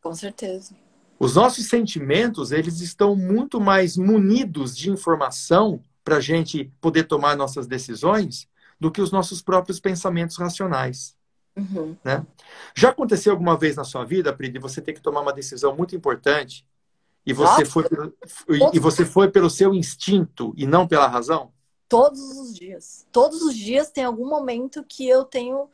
[0.01, 0.77] Com certeza.
[1.19, 7.37] Os nossos sentimentos, eles estão muito mais munidos de informação para a gente poder tomar
[7.37, 8.47] nossas decisões
[8.83, 11.17] do que os nossos próprios pensamentos racionais.
[11.57, 11.97] Uhum.
[12.03, 12.27] Né?
[12.75, 15.77] Já aconteceu alguma vez na sua vida, Pri, de você ter que tomar uma decisão
[15.77, 16.67] muito importante
[17.25, 18.13] e você, Nossa, foi pelo,
[18.73, 21.53] e você foi pelo seu instinto e não pela razão?
[21.89, 23.07] Todos os dias.
[23.13, 25.71] Todos os dias tem algum momento que eu tenho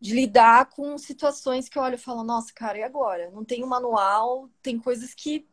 [0.00, 3.30] de lidar com situações que eu olho e falo, nossa, cara, e agora?
[3.30, 5.46] Não tem um manual, tem coisas que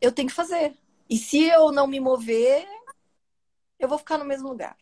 [0.00, 0.76] eu tenho que fazer.
[1.08, 2.64] E se eu não me mover,
[3.80, 4.76] eu vou ficar no mesmo lugar.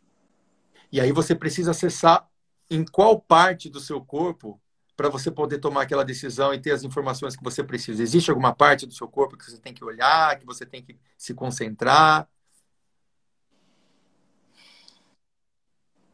[0.90, 2.29] E aí você precisa acessar
[2.70, 4.61] em qual parte do seu corpo
[4.96, 8.03] para você poder tomar aquela decisão e ter as informações que você precisa.
[8.03, 10.98] Existe alguma parte do seu corpo que você tem que olhar, que você tem que
[11.16, 12.29] se concentrar?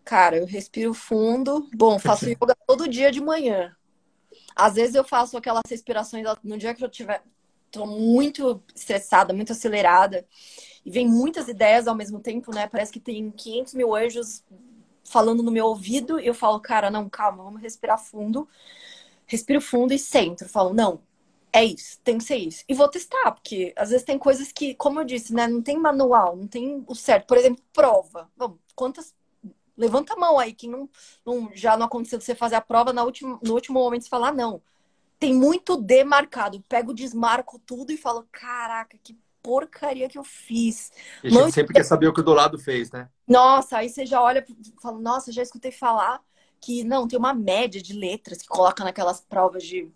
[0.04, 1.66] Cara, eu respiro fundo.
[1.74, 3.74] Bom, faço yoga todo dia de manhã.
[4.54, 7.22] Às vezes eu faço aquelas respirações no dia que eu tiver
[7.74, 10.26] tô muito estressada, muito acelerada
[10.84, 12.66] e vem muitas ideias ao mesmo tempo, né?
[12.66, 14.42] Parece que tem 500 mil anjos
[15.04, 18.48] falando no meu ouvido e eu falo, cara, não, calma, vamos respirar fundo.
[19.26, 20.48] Respiro fundo e centro.
[20.48, 21.00] Falo, não,
[21.52, 22.64] é isso, tem que ser isso.
[22.68, 25.78] E vou testar, porque às vezes tem coisas que, como eu disse, né, não tem
[25.78, 27.26] manual, não tem o certo.
[27.26, 28.30] Por exemplo, prova.
[28.36, 29.14] Vamos, quantas
[29.76, 30.88] Levanta a mão aí, que não,
[31.26, 34.08] não, já não aconteceu de você fazer a prova na última, no último momento você
[34.08, 34.62] falar, não.
[35.18, 36.62] Tem muito demarcado.
[36.68, 40.90] Pego, desmarco tudo e falo, caraca, que porcaria que eu fiz.
[41.22, 43.08] E a gente não sempre quer saber o que o do lado fez, né?
[43.28, 46.20] Nossa, aí você já olha e fala, nossa, já escutei falar
[46.60, 49.86] que não, tem uma média de letras que coloca naquelas provas de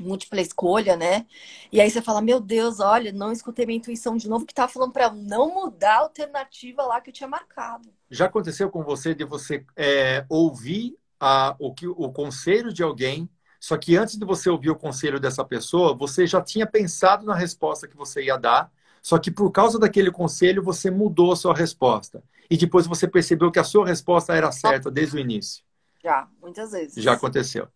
[0.00, 1.26] múltipla escolha, né?
[1.70, 4.72] E aí você fala, meu Deus, olha, não escutei minha intuição de novo que tava
[4.72, 7.90] falando para não mudar a alternativa lá que eu tinha marcado.
[8.10, 13.28] Já aconteceu com você de você é, ouvir a, o, que, o conselho de alguém,
[13.60, 17.34] só que antes de você ouvir o conselho dessa pessoa, você já tinha pensado na
[17.34, 18.70] resposta que você ia dar,
[19.02, 22.22] só que por causa daquele conselho você mudou a sua resposta.
[22.50, 25.64] E depois você percebeu que a sua resposta era certa desde o início.
[26.02, 27.02] Já, muitas vezes.
[27.02, 27.68] Já aconteceu.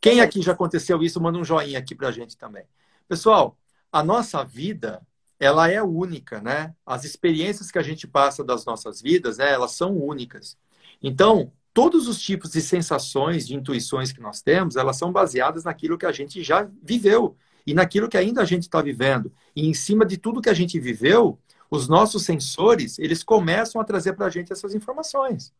[0.00, 2.64] Quem aqui já aconteceu isso, manda um joinha aqui pra gente também.
[3.08, 3.58] Pessoal,
[3.92, 5.02] a nossa vida,
[5.38, 6.74] ela é única, né?
[6.84, 10.56] As experiências que a gente passa das nossas vidas, né, elas são únicas.
[11.02, 15.98] Então, todos os tipos de sensações, de intuições que nós temos, elas são baseadas naquilo
[15.98, 17.36] que a gente já viveu
[17.66, 19.30] e naquilo que ainda a gente está vivendo.
[19.54, 21.38] E em cima de tudo que a gente viveu,
[21.70, 25.52] os nossos sensores, eles começam a trazer para a gente essas informações.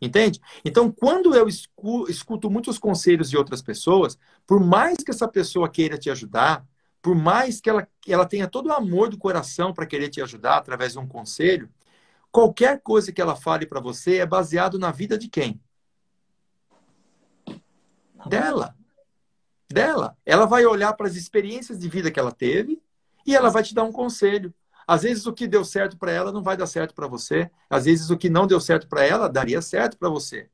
[0.00, 0.40] Entende?
[0.64, 5.98] Então, quando eu escuto muitos conselhos de outras pessoas, por mais que essa pessoa queira
[5.98, 6.64] te ajudar,
[7.02, 10.58] por mais que ela, ela tenha todo o amor do coração para querer te ajudar
[10.58, 11.68] através de um conselho,
[12.36, 15.58] qualquer coisa que ela fale para você é baseado na vida de quem?
[18.26, 18.76] Dela.
[19.72, 20.14] Dela.
[20.26, 22.78] Ela vai olhar para as experiências de vida que ela teve
[23.26, 24.52] e ela vai te dar um conselho.
[24.86, 27.50] Às vezes o que deu certo para ela não vai dar certo para você.
[27.70, 30.50] Às vezes o que não deu certo para ela daria certo para você.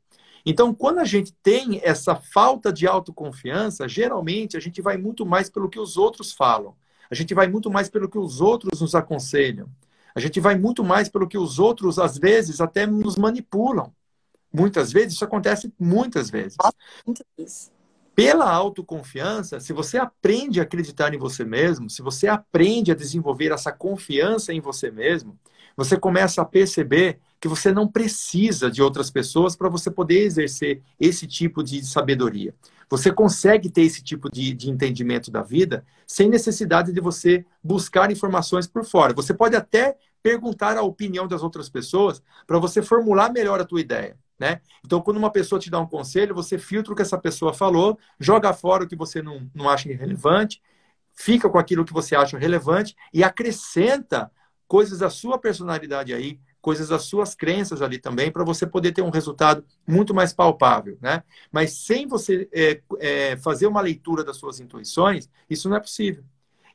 [0.47, 5.51] Então, quando a gente tem essa falta de autoconfiança, geralmente a gente vai muito mais
[5.51, 6.77] pelo que os outros falam.
[7.11, 9.68] A gente vai muito mais pelo que os outros nos aconselham.
[10.14, 13.92] A gente vai muito mais pelo que os outros, às vezes, até nos manipulam.
[14.53, 16.57] Muitas vezes, isso acontece muitas vezes.
[18.14, 23.53] Pela autoconfiança, se você aprende a acreditar em você mesmo, se você aprende a desenvolver
[23.53, 25.38] essa confiança em você mesmo,
[25.75, 30.83] você começa a perceber que você não precisa de outras pessoas para você poder exercer
[31.01, 32.55] esse tipo de sabedoria.
[32.92, 38.12] Você consegue ter esse tipo de, de entendimento da vida sem necessidade de você buscar
[38.12, 39.14] informações por fora.
[39.14, 43.81] Você pode até perguntar a opinião das outras pessoas para você formular melhor a tua
[43.81, 44.18] ideia.
[44.38, 44.61] Né?
[44.85, 47.98] Então, quando uma pessoa te dá um conselho, você filtra o que essa pessoa falou,
[48.20, 50.61] joga fora o que você não, não acha relevante,
[51.14, 54.31] fica com aquilo que você acha relevante e acrescenta
[54.68, 59.03] coisas da sua personalidade aí, coisas das suas crenças ali também, para você poder ter
[59.03, 61.22] um resultado muito mais palpável, né?
[61.51, 66.25] Mas sem você é, é, fazer uma leitura das suas intuições, isso não é possível.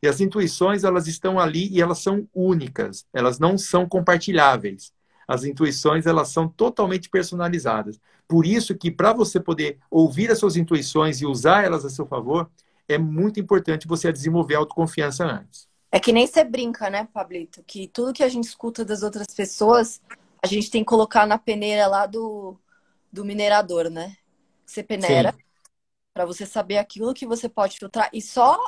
[0.04, 4.94] E as intuições, elas estão ali e elas são únicas, elas não são compartilháveis.
[5.28, 8.00] As intuições, elas são totalmente personalizadas.
[8.28, 12.06] Por isso que para você poder ouvir as suas intuições e usar elas a seu
[12.06, 12.50] favor,
[12.88, 15.68] é muito importante você desenvolver a autoconfiança antes.
[15.92, 17.64] É que nem você brinca, né, Pablito?
[17.64, 20.02] Que tudo que a gente escuta das outras pessoas,
[20.44, 22.60] a gente tem que colocar na peneira lá do,
[23.12, 24.16] do minerador, né?
[24.66, 25.34] Você peneira
[26.14, 28.10] para você saber aquilo que você pode filtrar.
[28.12, 28.60] E só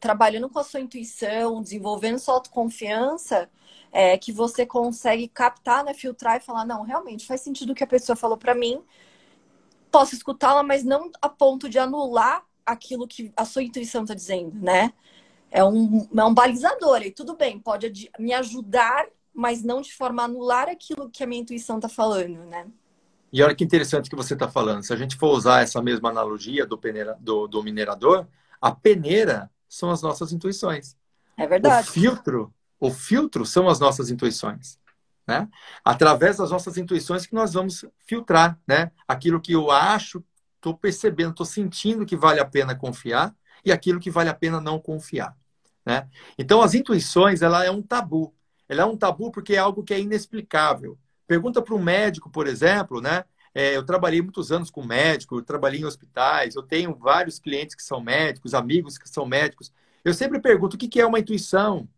[0.00, 3.48] trabalhando com a sua intuição, desenvolvendo sua autoconfiança,
[3.92, 7.84] é que você consegue captar, né, filtrar e falar, não, realmente faz sentido o que
[7.84, 8.82] a pessoa falou para mim.
[9.90, 14.58] Posso escutá-la, mas não a ponto de anular aquilo que a sua intuição está dizendo,
[14.60, 14.92] né?
[15.54, 17.00] É um, é um balizador.
[17.02, 21.26] E tudo bem, pode me ajudar, mas não de forma a anular aquilo que a
[21.28, 22.66] minha intuição está falando, né?
[23.32, 24.82] E olha que interessante que você está falando.
[24.82, 28.26] Se a gente for usar essa mesma analogia do, peneira, do, do minerador,
[28.60, 30.96] a peneira são as nossas intuições.
[31.36, 31.88] É verdade.
[31.88, 34.76] O filtro, o filtro são as nossas intuições.
[35.26, 35.48] Né?
[35.84, 38.90] Através das nossas intuições que nós vamos filtrar, né?
[39.06, 40.22] Aquilo que eu acho,
[40.56, 44.60] estou percebendo, estou sentindo que vale a pena confiar e aquilo que vale a pena
[44.60, 45.34] não confiar.
[45.84, 46.08] Né?
[46.38, 48.34] Então, as intuições, ela é um tabu.
[48.68, 50.98] Ela é um tabu porque é algo que é inexplicável.
[51.26, 53.24] Pergunta para um médico, por exemplo, né?
[53.54, 57.76] É, eu trabalhei muitos anos com médico, eu trabalhei em hospitais, eu tenho vários clientes
[57.76, 59.72] que são médicos, amigos que são médicos.
[60.04, 61.88] Eu sempre pergunto o que é uma intuição.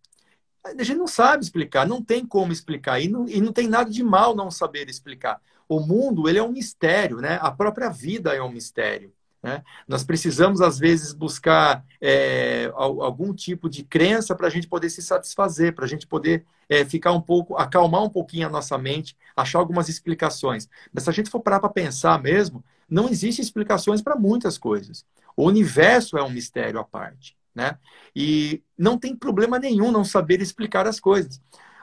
[0.63, 3.91] A gente não sabe explicar, não tem como explicar, e não, e não tem nada
[3.91, 5.41] de mal não saber explicar.
[5.69, 7.39] O mundo ele é um mistério, né?
[7.41, 9.13] A própria vida é um mistério.
[9.47, 9.63] Né?
[9.87, 15.01] Nós precisamos, às vezes, buscar é, algum tipo de crença para a gente poder se
[15.01, 19.17] satisfazer, para a gente poder é, ficar um pouco, acalmar um pouquinho a nossa mente,
[19.37, 20.69] achar algumas explicações.
[20.93, 25.07] Mas se a gente for parar para pensar mesmo, não existem explicações para muitas coisas.
[25.37, 27.37] O universo é um mistério à parte.
[27.55, 27.79] Né?
[28.17, 31.41] E não tem problema nenhum não saber explicar as coisas.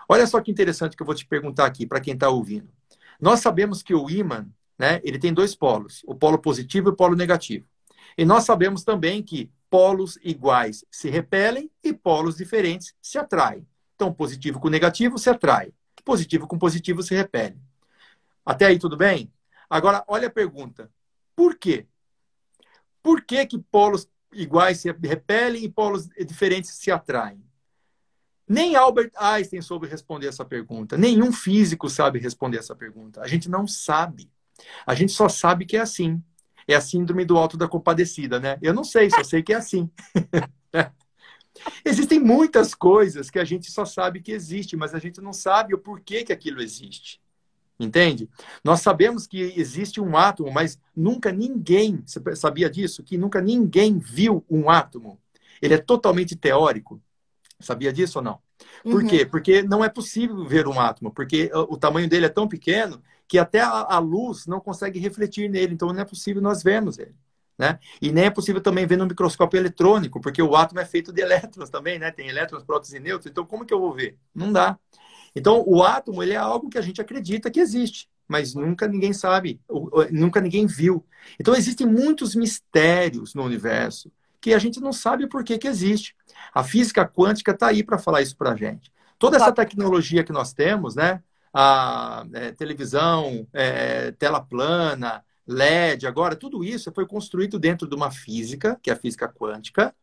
[0.09, 2.67] Olha só que interessante que eu vou te perguntar aqui para quem está ouvindo.
[3.21, 4.45] Nós sabemos que o ímã
[4.77, 7.65] né, ele tem dois polos, o polo positivo e o polo negativo.
[8.17, 13.65] E nós sabemos também que polos iguais se repelem e polos diferentes se atraem.
[13.95, 17.57] Então, positivo com negativo se atrai, positivo com positivo se repele.
[18.45, 19.31] Até aí tudo bem?
[19.69, 20.91] Agora, olha a pergunta.
[21.35, 21.87] Por quê?
[23.01, 27.43] Por que, que polos iguais se repelem e polos diferentes se atraem?
[28.47, 30.97] Nem Albert Einstein soube responder essa pergunta.
[30.97, 33.21] Nenhum físico sabe responder essa pergunta.
[33.21, 34.29] A gente não sabe.
[34.85, 36.21] A gente só sabe que é assim.
[36.67, 38.57] É a síndrome do alto da compadecida, né?
[38.61, 39.89] Eu não sei, só sei que é assim.
[41.85, 45.73] Existem muitas coisas que a gente só sabe que existe, mas a gente não sabe
[45.73, 47.21] o porquê que aquilo existe.
[47.79, 48.29] Entende?
[48.63, 53.03] Nós sabemos que existe um átomo, mas nunca ninguém, você sabia disso?
[53.03, 55.19] Que nunca ninguém viu um átomo.
[55.61, 57.01] Ele é totalmente teórico.
[57.59, 58.39] Sabia disso ou não?
[58.83, 59.07] Por uhum.
[59.07, 59.25] quê?
[59.25, 63.01] Porque não é possível ver um átomo, porque o tamanho dele é tão pequeno
[63.33, 66.99] que até a, a luz não consegue refletir nele, então não é possível nós vermos
[66.99, 67.15] ele.
[67.57, 67.79] Né?
[67.99, 71.19] E nem é possível também ver no microscópio eletrônico, porque o átomo é feito de
[71.19, 72.11] elétrons também, né?
[72.11, 73.31] Tem elétrons, prótons e nêutrons.
[73.31, 74.19] Então, como que eu vou ver?
[74.35, 74.77] Não dá.
[75.35, 79.13] Então, o átomo ele é algo que a gente acredita que existe, mas nunca ninguém
[79.13, 79.59] sabe,
[80.11, 81.03] nunca ninguém viu.
[81.39, 86.15] Então, existem muitos mistérios no universo que a gente não sabe por que, que existe.
[86.53, 88.91] A física quântica está aí para falar isso para a gente.
[89.17, 91.23] Toda essa tecnologia que nós temos, né?
[91.53, 98.11] A é, televisão, é, tela plana, LED, agora, tudo isso foi construído dentro de uma
[98.11, 99.93] física, que é a física quântica,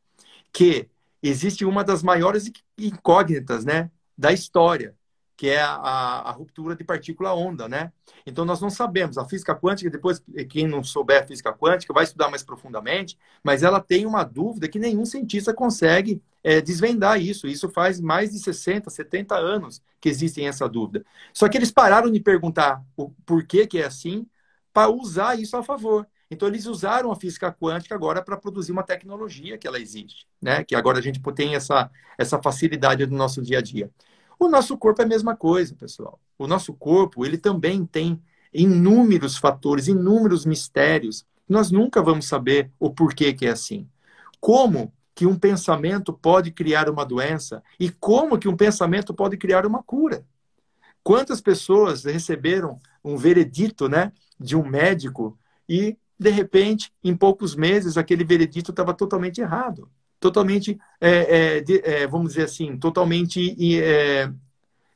[0.53, 0.89] que
[1.23, 4.95] existe uma das maiores incógnitas né, da história,
[5.41, 7.91] que é a, a, ruptura de partícula-onda, né?
[8.27, 9.17] Então, nós não sabemos.
[9.17, 13.81] A física quântica, depois, quem não souber física quântica, vai estudar mais profundamente, mas ela
[13.81, 17.47] tem uma dúvida que nenhum cientista consegue é, desvendar isso.
[17.47, 21.07] Isso faz mais de 60, 70 anos que existem essa dúvida.
[21.33, 24.27] Só que eles pararam de perguntar o porquê que é assim,
[24.75, 26.07] para usar isso a favor.
[26.31, 30.65] Então, eles usaram a física quântica agora para produzir uma tecnologia que ela existe, né?
[30.65, 33.91] Que agora a gente tem essa, essa facilidade no nosso dia a dia.
[34.41, 36.19] O nosso corpo é a mesma coisa, pessoal.
[36.39, 38.19] O nosso corpo, ele também tem
[38.55, 41.27] inúmeros fatores, inúmeros mistérios.
[41.47, 43.87] Nós nunca vamos saber o porquê que é assim.
[44.41, 49.67] Como que um pensamento pode criar uma doença e como que um pensamento pode criar
[49.67, 50.25] uma cura?
[51.05, 57.99] Quantas pessoas receberam um veredito, né, de um médico e, de repente, em poucos meses,
[57.99, 59.91] aquele veredito estava totalmente errado.
[60.21, 63.57] Totalmente, é, é, de, é, vamos dizer assim, totalmente.
[63.83, 64.31] É,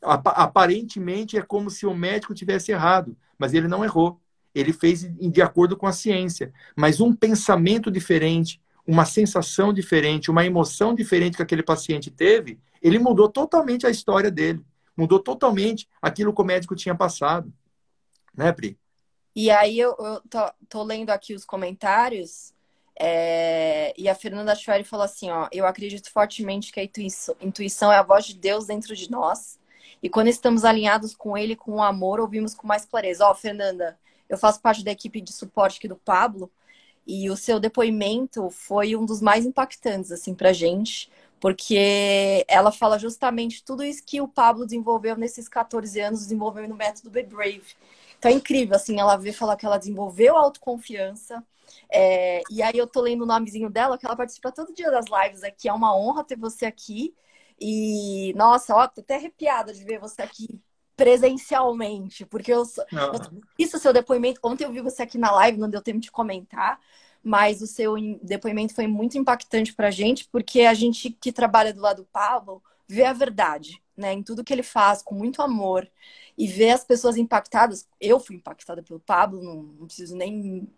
[0.03, 4.21] aparentemente é como se o médico tivesse errado, mas ele não errou.
[4.55, 6.53] Ele fez de acordo com a ciência.
[6.77, 12.99] Mas um pensamento diferente, uma sensação diferente, uma emoção diferente que aquele paciente teve, ele
[12.99, 14.63] mudou totalmente a história dele.
[14.95, 17.51] Mudou totalmente aquilo que o médico tinha passado.
[18.37, 18.79] Né, Pri?
[19.35, 22.53] E aí eu, eu tô, tô, lendo aqui os comentários
[22.99, 27.97] é, e a Fernanda Schwery falou assim, ó, eu acredito fortemente que a intuição, é
[27.97, 29.59] a voz de Deus dentro de nós
[30.03, 33.27] e quando estamos alinhados com Ele, com o amor, ouvimos com mais clareza.
[33.27, 36.51] Ó, Fernanda, eu faço parte da equipe de suporte aqui do Pablo
[37.07, 42.99] e o seu depoimento foi um dos mais impactantes, assim, pra gente, porque ela fala
[42.99, 47.75] justamente tudo isso que o Pablo desenvolveu nesses 14 anos, desenvolveu no método Be Brave
[48.25, 51.45] então é incrível, assim, ela vê falar que ela desenvolveu autoconfiança.
[51.93, 55.05] É, e aí eu tô lendo o nomezinho dela, que ela participa todo dia das
[55.07, 55.69] lives aqui.
[55.69, 57.15] É uma honra ter você aqui.
[57.61, 60.59] E, nossa, ó, tô até arrepiada de ver você aqui
[60.97, 64.41] presencialmente, porque eu, eu isso seu depoimento.
[64.43, 66.81] Ontem eu vi você aqui na live, não deu tempo de comentar,
[67.23, 71.83] mas o seu depoimento foi muito impactante pra gente, porque a gente que trabalha do
[71.83, 75.91] lado do Pablo vê a verdade, né, em tudo que ele faz, com muito amor
[76.37, 77.89] e ver as pessoas impactadas.
[78.01, 80.69] Eu fui impactada pelo Pablo, não, não preciso nem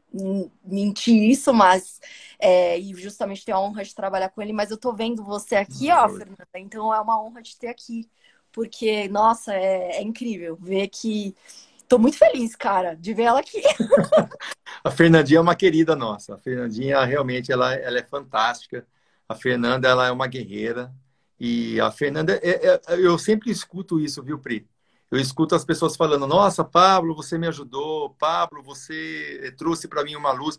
[0.64, 2.00] mentir isso, mas
[2.38, 4.52] é, e justamente ter a honra de trabalhar com ele.
[4.52, 8.08] Mas eu tô vendo você aqui, ó, Fernanda, então é uma honra de ter aqui,
[8.52, 11.34] porque nossa, é, é incrível ver que
[11.88, 13.62] tô muito feliz, cara, de ver ela aqui.
[14.84, 16.34] a Fernandinha é uma querida nossa.
[16.34, 18.86] A Fernandinha realmente ela, ela é fantástica.
[19.28, 20.92] A Fernanda ela é uma guerreira.
[21.38, 24.66] E a Fernanda, é, é, eu sempre escuto isso, viu, Pri?
[25.10, 30.16] Eu escuto as pessoas falando: Nossa, Pablo, você me ajudou, Pablo, você trouxe para mim
[30.16, 30.58] uma luz.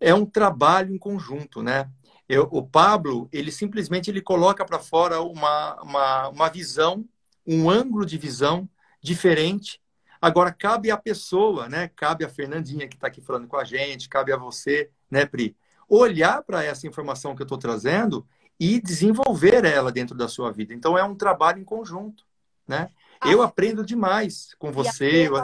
[0.00, 1.88] É um trabalho em conjunto, né?
[2.28, 7.04] Eu, o Pablo, ele simplesmente ele coloca para fora uma, uma, uma visão,
[7.46, 8.68] um ângulo de visão
[9.00, 9.80] diferente.
[10.20, 11.88] Agora, cabe à pessoa, né?
[11.94, 15.54] Cabe a Fernandinha que está aqui falando com a gente, cabe a você, né, Pri?
[15.86, 18.26] Olhar para essa informação que eu estou trazendo
[18.58, 20.72] e desenvolver ela dentro da sua vida.
[20.72, 22.24] Então, é um trabalho em conjunto,
[22.66, 22.90] né?
[23.26, 25.28] Eu aprendo demais com você.
[25.28, 25.34] Eu...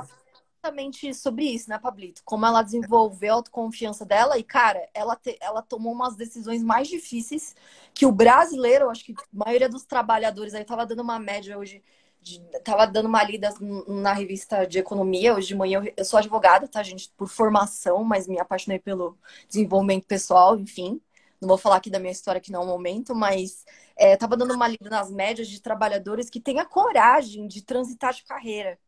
[0.63, 2.21] Exatamente sobre isso, né, Pablito?
[2.23, 5.39] Como ela desenvolveu a autoconfiança dela e, cara, ela, te...
[5.41, 7.57] ela tomou umas decisões mais difíceis
[7.95, 11.83] que o brasileiro, acho que a maioria dos trabalhadores aí tava dando uma média hoje
[12.21, 13.53] de, tava dando uma lida
[13.89, 15.83] na revista de economia hoje de manhã.
[15.83, 19.17] Eu, eu, sou advogada, tá, gente, por formação, mas me apaixonei pelo
[19.49, 21.01] desenvolvimento pessoal, enfim.
[21.41, 23.65] Não vou falar aqui da minha história que não é o momento, mas
[23.97, 28.13] é, tava dando uma lida nas médias de trabalhadores que têm a coragem de transitar
[28.13, 28.79] de carreira.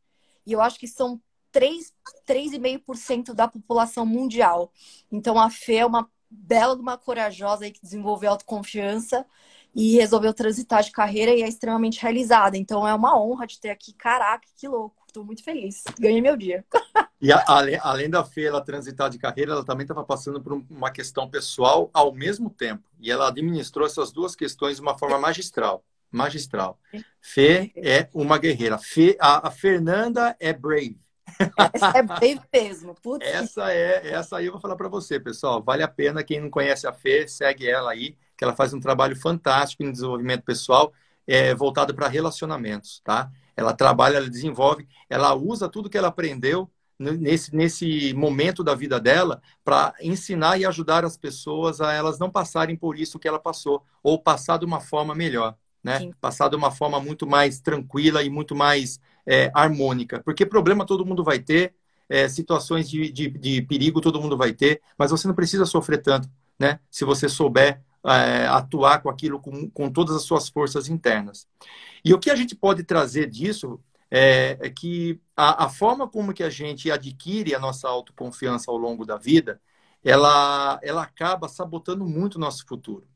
[0.46, 1.20] E eu acho que são
[1.52, 4.72] 3,5% da população mundial.
[5.10, 9.26] Então a Fê é uma bela uma corajosa aí que desenvolveu autoconfiança
[9.74, 12.56] e resolveu transitar de carreira e é extremamente realizada.
[12.56, 13.92] Então é uma honra de ter aqui.
[13.94, 15.01] Caraca, que louco.
[15.12, 15.84] Estou muito feliz.
[16.00, 16.64] Ganhei meu dia.
[17.20, 20.54] E a, além, além da Fê ela transitar de carreira, ela também estava passando por
[20.70, 22.82] uma questão pessoal ao mesmo tempo.
[22.98, 25.84] E ela administrou essas duas questões de uma forma magistral.
[26.10, 26.80] magistral.
[27.20, 28.78] Fê é uma guerreira.
[28.78, 30.98] Fê, a, a Fernanda é brave.
[31.74, 32.94] Essa é brave mesmo.
[32.94, 33.26] Putz.
[33.26, 35.62] Essa é, essa aí eu vou falar para você, pessoal.
[35.62, 38.80] Vale a pena quem não conhece a Fê, segue ela aí, que ela faz um
[38.80, 40.90] trabalho fantástico em desenvolvimento pessoal,
[41.26, 43.30] é, voltado para relacionamentos, tá?
[43.56, 49.00] Ela trabalha, ela desenvolve, ela usa tudo que ela aprendeu nesse, nesse momento da vida
[49.00, 53.38] dela para ensinar e ajudar as pessoas a elas não passarem por isso que ela
[53.38, 55.98] passou, ou passar de uma forma melhor, né?
[55.98, 56.12] Sim.
[56.20, 60.22] Passar de uma forma muito mais tranquila e muito mais é, harmônica.
[60.24, 61.74] Porque problema todo mundo vai ter,
[62.08, 66.02] é, situações de, de, de, perigo todo mundo vai ter, mas você não precisa sofrer
[66.02, 66.28] tanto,
[66.58, 66.78] né?
[66.90, 71.46] Se você souber é, atuar com aquilo com, com todas as suas forças internas.
[72.04, 73.80] E o que a gente pode trazer disso
[74.10, 78.76] é, é que a, a, forma como que a gente adquire a nossa autoconfiança ao
[78.76, 79.60] longo da vida,
[80.04, 83.06] ela, ela acaba sabotando muito o nosso futuro.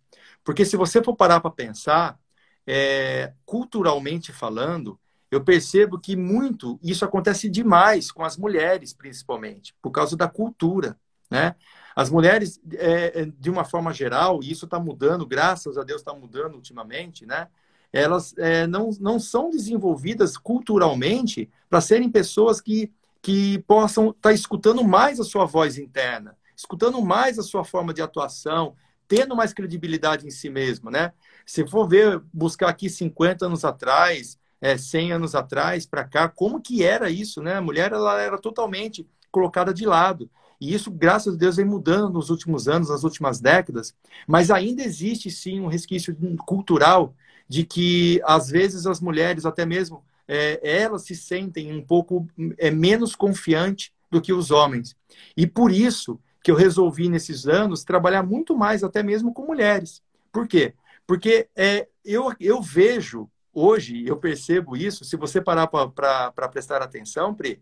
[0.44, 2.18] Porque se você for parar para pensar,
[2.66, 4.98] é, culturalmente falando,
[5.30, 10.98] eu percebo que muito isso acontece demais com as mulheres, principalmente, por causa da cultura,
[11.30, 11.56] né?
[11.96, 16.02] As mulheres, é, é de uma forma geral, e isso está mudando, graças a Deus
[16.02, 17.48] está mudando ultimamente, né?
[17.92, 22.92] elas é, não, não são desenvolvidas culturalmente para serem pessoas que,
[23.22, 27.94] que possam estar tá escutando mais a sua voz interna, escutando mais a sua forma
[27.94, 28.74] de atuação,
[29.08, 31.12] tendo mais credibilidade em si mesma, né?
[31.44, 36.60] Se for ver, buscar aqui 50 anos atrás, é, 100 anos atrás para cá, como
[36.60, 37.54] que era isso, né?
[37.54, 40.28] A mulher ela era totalmente colocada de lado.
[40.60, 43.94] E isso, graças a Deus, vem mudando nos últimos anos, nas últimas décadas,
[44.26, 47.14] mas ainda existe sim um resquício cultural
[47.48, 52.26] de que às vezes as mulheres, até mesmo, é, elas se sentem um pouco
[52.58, 54.96] é, menos confiantes do que os homens.
[55.36, 60.02] E por isso que eu resolvi, nesses anos, trabalhar muito mais, até mesmo com mulheres.
[60.32, 60.74] Por quê?
[61.06, 67.34] Porque é, eu, eu vejo hoje, eu percebo isso, se você parar para prestar atenção,
[67.34, 67.60] Pri,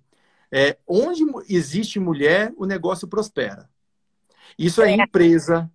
[0.56, 3.68] é, onde existe mulher, o negócio prospera.
[4.56, 5.68] Isso é, é empresa,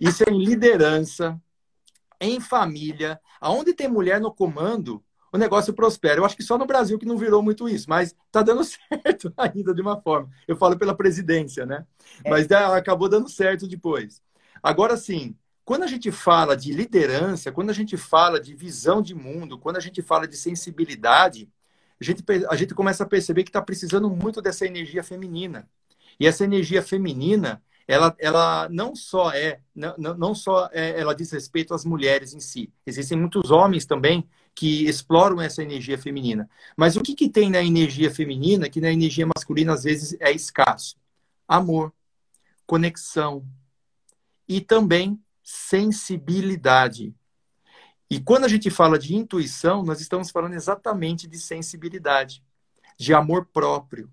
[0.00, 1.40] isso é em liderança,
[2.20, 5.00] em família, aonde tem mulher no comando,
[5.32, 6.18] o negócio prospera.
[6.18, 9.32] Eu acho que só no Brasil que não virou muito isso, mas está dando certo
[9.36, 10.28] ainda de uma forma.
[10.48, 11.86] Eu falo pela presidência, né?
[12.24, 12.28] É.
[12.28, 14.20] Mas acabou dando certo depois.
[14.60, 19.14] Agora sim, quando a gente fala de liderança, quando a gente fala de visão de
[19.14, 21.48] mundo, quando a gente fala de sensibilidade,
[22.00, 25.68] a gente, a gente começa a perceber que está precisando muito dessa energia feminina.
[26.18, 31.30] E essa energia feminina, ela, ela não só é, não, não só é, ela diz
[31.30, 32.72] respeito às mulheres em si.
[32.86, 36.48] Existem muitos homens também que exploram essa energia feminina.
[36.76, 40.32] Mas o que, que tem na energia feminina que na energia masculina às vezes é
[40.32, 40.96] escasso?
[41.46, 41.92] Amor,
[42.66, 43.44] conexão
[44.46, 47.14] e também sensibilidade.
[48.10, 52.42] E quando a gente fala de intuição, nós estamos falando exatamente de sensibilidade,
[52.98, 54.10] de amor próprio,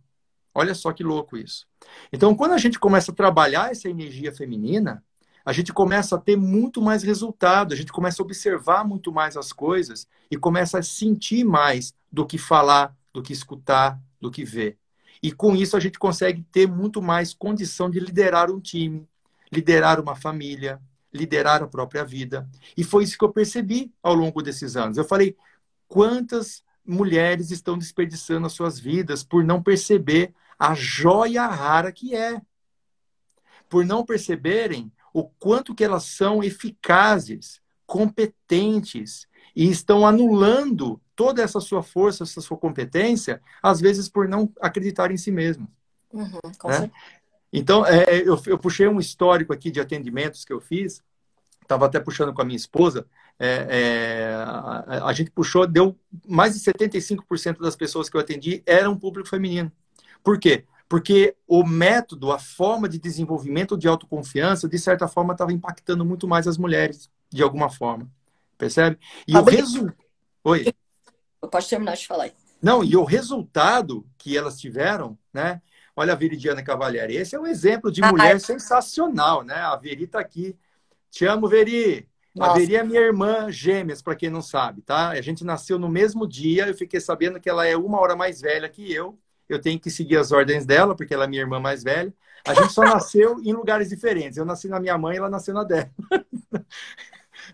[0.56, 1.68] Olha só que louco isso.
[2.14, 5.04] Então, quando a gente começa a trabalhar essa energia feminina,
[5.44, 9.36] a gente começa a ter muito mais resultado, a gente começa a observar muito mais
[9.36, 14.46] as coisas e começa a sentir mais do que falar, do que escutar, do que
[14.46, 14.78] ver.
[15.22, 19.06] E com isso a gente consegue ter muito mais condição de liderar um time,
[19.52, 20.82] liderar uma família,
[21.16, 22.48] liderar a própria vida.
[22.76, 24.98] E foi isso que eu percebi ao longo desses anos.
[24.98, 25.36] Eu falei,
[25.88, 32.42] quantas mulheres estão desperdiçando as suas vidas por não perceber a joia rara que é.
[33.68, 41.60] Por não perceberem o quanto que elas são eficazes, competentes e estão anulando toda essa
[41.60, 45.68] sua força, essa sua competência, às vezes por não acreditar em si mesmo.
[46.12, 46.92] Uhum, né?
[47.58, 51.02] Então, é, é, eu, eu, puxei um histórico aqui de atendimentos que eu fiz,
[51.62, 53.06] estava até puxando com a minha esposa,
[53.40, 55.98] é, é, a, a, gente puxou, deu
[56.28, 59.72] mais de 75% das pessoas que eu atendi eram público feminino.
[60.24, 60.66] Por quê?
[60.88, 66.28] Porque o método, a forma de desenvolvimento de autoconfiança, de certa forma, estava impactando muito
[66.28, 68.10] mais as mulheres, de alguma forma.
[68.58, 68.98] Percebe?
[69.28, 69.96] E o resultado.
[70.44, 70.74] Oi.
[71.52, 72.30] Pode terminar de falar.
[72.62, 75.62] Não, e o resultado que elas tiveram, né?
[75.96, 77.16] Olha a Viridiana Cavalieri.
[77.16, 79.56] Esse é um exemplo de ah, mulher sensacional, né?
[79.56, 80.56] A Veri está aqui.
[81.10, 82.08] Te amo, Veri.
[82.36, 82.52] Nossa.
[82.52, 85.10] A Veri é minha irmã gêmeas, para quem não sabe, tá?
[85.10, 86.68] A gente nasceu no mesmo dia.
[86.68, 89.18] Eu fiquei sabendo que ela é uma hora mais velha que eu
[89.48, 92.14] eu tenho que seguir as ordens dela, porque ela é minha irmã mais velha.
[92.46, 94.38] A gente só nasceu em lugares diferentes.
[94.38, 95.90] Eu nasci na minha mãe e ela nasceu na dela.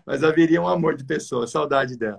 [0.06, 2.18] Mas haveria um amor de pessoa, saudade dela.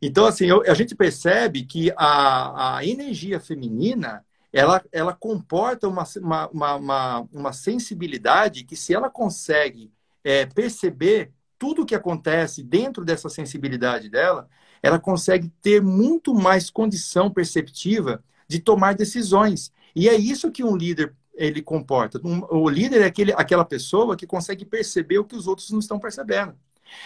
[0.00, 4.24] Então, assim, eu, a gente percebe que a, a energia feminina,
[4.56, 6.04] ela, ela comporta uma,
[6.50, 9.92] uma, uma, uma sensibilidade que se ela consegue
[10.24, 14.48] é, perceber tudo o que acontece dentro dessa sensibilidade dela,
[14.82, 19.70] ela consegue ter muito mais condição perceptiva de tomar decisões.
[19.94, 22.18] E é isso que um líder ele comporta.
[22.24, 25.80] Um, o líder é aquele, aquela pessoa que consegue perceber o que os outros não
[25.80, 26.54] estão percebendo.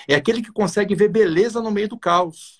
[0.07, 2.60] É aquele que consegue ver beleza no meio do caos.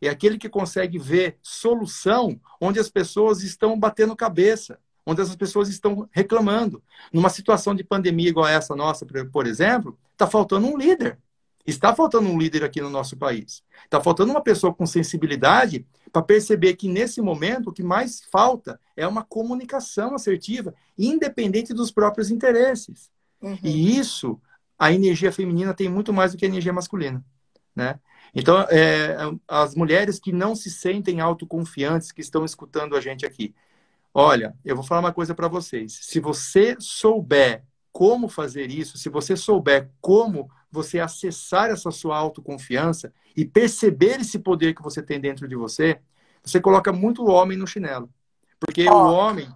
[0.00, 5.68] É aquele que consegue ver solução onde as pessoas estão batendo cabeça, onde as pessoas
[5.68, 6.82] estão reclamando.
[7.12, 11.18] Numa situação de pandemia igual essa nossa, por exemplo, está faltando um líder.
[11.66, 13.62] Está faltando um líder aqui no nosso país.
[13.84, 18.80] Está faltando uma pessoa com sensibilidade para perceber que nesse momento o que mais falta
[18.96, 23.10] é uma comunicação assertiva, independente dos próprios interesses.
[23.42, 23.58] Uhum.
[23.62, 24.40] E isso,
[24.78, 27.22] a energia feminina tem muito mais do que a energia masculina,
[27.76, 28.00] né?
[28.34, 29.16] Então, é,
[29.46, 33.54] as mulheres que não se sentem autoconfiantes, que estão escutando a gente aqui,
[34.12, 35.98] olha, eu vou falar uma coisa para vocês.
[36.02, 43.12] Se você souber como fazer isso, se você souber como você acessar essa sua autoconfiança
[43.36, 46.00] e perceber esse poder que você tem dentro de você,
[46.42, 48.08] você coloca muito o homem no chinelo.
[48.60, 49.48] Porque oh, o homem.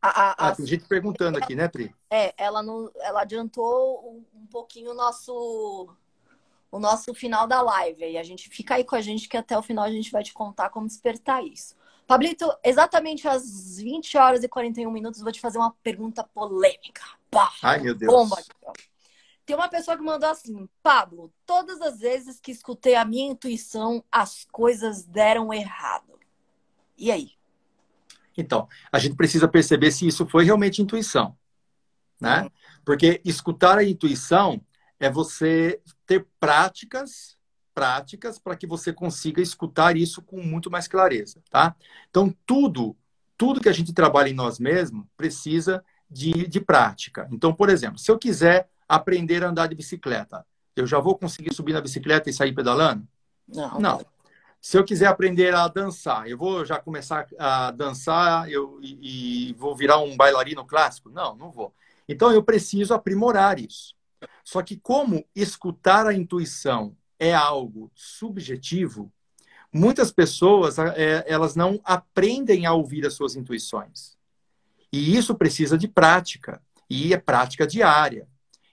[0.00, 1.94] A, a, ah, tem gente perguntando aqui, né, Pri?
[2.10, 5.88] É, ela, não, ela adiantou um, um pouquinho o nosso,
[6.76, 8.04] o nosso final da live.
[8.04, 10.22] E a gente fica aí com a gente que até o final a gente vai
[10.22, 11.74] te contar como despertar isso.
[12.06, 17.02] Pablito, exatamente às 20 horas e 41 minutos, vou te fazer uma pergunta polêmica.
[17.30, 18.12] Pá, Ai, meu Deus.
[18.12, 18.36] Bomba.
[19.44, 24.04] Tem uma pessoa que mandou assim: Pablo, todas as vezes que escutei a minha intuição,
[24.12, 26.18] as coisas deram errado.
[26.96, 27.32] E aí?
[28.36, 31.36] Então, a gente precisa perceber se isso foi realmente intuição,
[32.20, 32.48] né?
[32.84, 34.60] Porque escutar a intuição
[34.98, 37.36] é você ter práticas,
[37.74, 41.74] práticas para que você consiga escutar isso com muito mais clareza, tá?
[42.10, 42.96] Então, tudo,
[43.36, 47.28] tudo que a gente trabalha em nós mesmos precisa de, de prática.
[47.30, 50.46] Então, por exemplo, se eu quiser aprender a andar de bicicleta.
[50.74, 53.06] Eu já vou conseguir subir na bicicleta e sair pedalando?
[53.48, 53.80] Não.
[53.80, 54.06] Não.
[54.60, 59.52] Se eu quiser aprender a dançar, eu vou já começar a dançar eu, e, e
[59.54, 61.10] vou virar um bailarino clássico?
[61.10, 61.72] Não, não vou.
[62.08, 63.94] Então eu preciso aprimorar isso.
[64.44, 69.12] Só que como escutar a intuição é algo subjetivo,
[69.72, 74.16] muitas pessoas é, elas não aprendem a ouvir as suas intuições.
[74.92, 78.28] E isso precisa de prática, e é prática diária.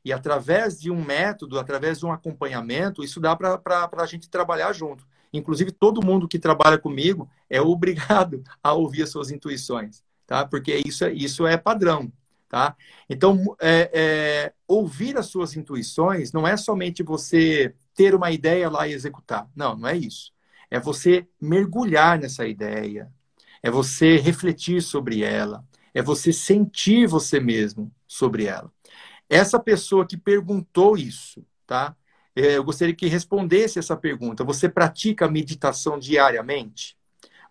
[0.05, 4.73] E através de um método, através de um acompanhamento, isso dá para a gente trabalhar
[4.73, 5.07] junto.
[5.31, 10.45] Inclusive, todo mundo que trabalha comigo é obrigado a ouvir as suas intuições, tá?
[10.45, 12.11] Porque isso, é, isso é padrão,
[12.53, 12.77] tá?
[13.09, 18.87] Então, é, é, ouvir as suas intuições não é somente você ter uma ideia lá
[18.87, 19.49] e executar.
[19.55, 20.31] Não, não é isso.
[20.69, 23.11] É você mergulhar nessa ideia,
[23.63, 28.71] é você refletir sobre ela, é você sentir você mesmo sobre ela.
[29.27, 31.95] Essa pessoa que perguntou isso, tá?
[32.35, 34.43] É, eu gostaria que respondesse essa pergunta.
[34.43, 36.95] Você pratica meditação diariamente?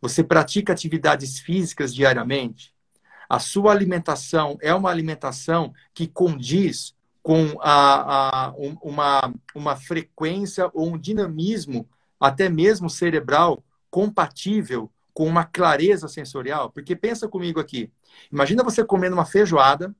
[0.00, 2.71] Você pratica atividades físicas diariamente?
[3.32, 8.52] A sua alimentação é uma alimentação que condiz com a, a,
[8.82, 11.88] uma, uma frequência ou um dinamismo,
[12.20, 16.68] até mesmo cerebral, compatível com uma clareza sensorial?
[16.68, 17.90] Porque pensa comigo aqui.
[18.30, 19.96] Imagina você comendo uma feijoada,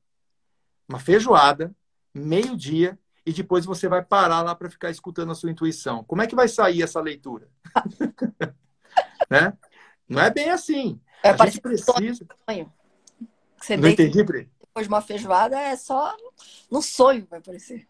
[0.87, 1.74] uma feijoada,
[2.12, 6.05] meio-dia, e depois você vai parar lá para ficar escutando a sua intuição.
[6.05, 7.49] Como é que vai sair essa leitura?
[9.30, 9.57] né?
[10.07, 11.01] Não é bem assim.
[11.22, 12.26] É, a gente precisa.
[13.63, 14.51] Você Não entendi, Pri?
[14.61, 16.17] Depois de uma feijoada é só
[16.71, 17.87] no sonho, vai parecer.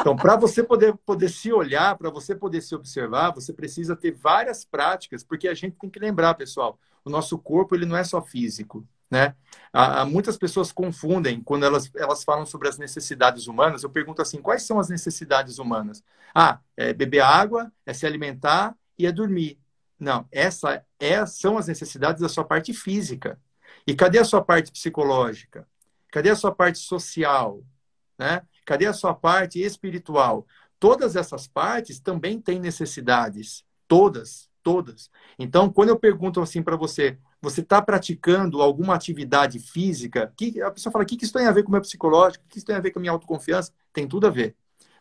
[0.00, 4.12] Então, para você poder, poder se olhar, para você poder se observar, você precisa ter
[4.12, 8.02] várias práticas, porque a gente tem que lembrar, pessoal, o nosso corpo ele não é
[8.02, 8.86] só físico.
[9.10, 9.36] Né?
[9.72, 13.82] Há, muitas pessoas confundem quando elas, elas falam sobre as necessidades humanas.
[13.82, 16.02] Eu pergunto assim: quais são as necessidades humanas?
[16.34, 19.58] Ah, é beber água, é se alimentar e é dormir.
[20.00, 23.38] Não, essa é, são as necessidades da sua parte física.
[23.86, 25.68] E cadê a sua parte psicológica?
[26.10, 27.62] Cadê a sua parte social?
[28.18, 28.42] Né?
[28.64, 30.46] Cadê a sua parte espiritual?
[30.78, 33.64] Todas essas partes também têm necessidades.
[33.86, 35.10] Todas, todas.
[35.38, 40.70] Então, quando eu pergunto assim para você, você está praticando alguma atividade física, que a
[40.70, 42.44] pessoa fala, o que, que isso tem a ver com o meu psicológico?
[42.44, 43.72] O que isso tem a ver com a minha autoconfiança?
[43.92, 44.56] Tem tudo a ver.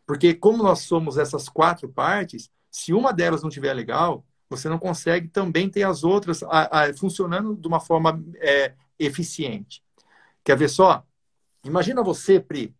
[0.05, 4.25] Porque como nós somos essas quatro partes, se uma delas não estiver legal,
[4.55, 9.83] você não consegue também ter as outras a, a, funcionando de uma forma é, eficiente.
[10.43, 11.03] Quer ver só?
[11.63, 12.75] Imagina você, Pri,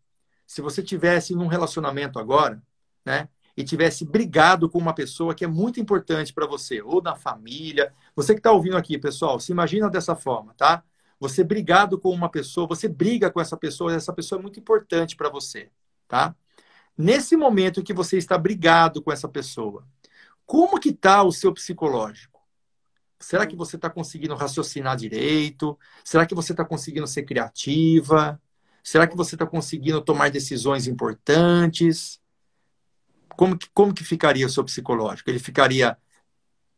[0.46, 2.62] se você tivesse num relacionamento agora,
[3.06, 3.28] né?
[3.56, 7.94] e tivesse brigado com uma pessoa que é muito importante para você, ou na família.
[8.16, 10.84] Você que está ouvindo aqui, pessoal, se imagina dessa forma, tá?
[11.20, 15.16] Você brigado com uma pessoa, você briga com essa pessoa, essa pessoa é muito importante
[15.16, 15.70] para você,
[16.08, 16.36] tá?
[16.98, 19.86] nesse momento que você está brigado com essa pessoa,
[20.46, 22.42] como que está o seu psicológico?
[23.20, 25.80] Será que você está conseguindo raciocinar direito?
[26.04, 28.42] Será que você está conseguindo ser criativa?
[28.84, 32.22] Será que você está conseguindo tomar decisões importantes?
[33.38, 35.30] Como que, como que ficaria o seu psicológico?
[35.30, 35.98] Ele ficaria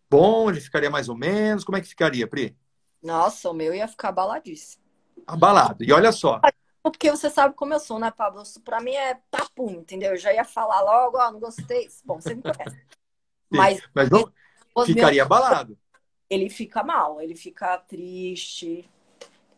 [0.10, 0.50] bom?
[0.50, 1.64] Ele ficaria mais ou menos?
[1.64, 2.56] Como é que ficaria, Pri?
[3.02, 4.84] Nossa, o meu ia ficar abaladíssimo.
[5.26, 5.84] Abalado.
[5.84, 6.40] E olha só.
[6.84, 8.44] Porque você sabe como eu sou, né, Pablo?
[8.64, 10.12] Pra mim é papum, entendeu?
[10.12, 11.90] Eu já ia falar logo, ó, oh, não gostei.
[12.04, 12.80] Bom, você me conhece.
[13.56, 14.32] Mas, Mas não,
[14.86, 15.26] ficaria meus...
[15.26, 15.78] abalado.
[16.30, 18.90] Ele fica mal, ele fica triste.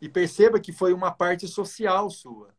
[0.01, 2.49] E perceba que foi uma parte social sua.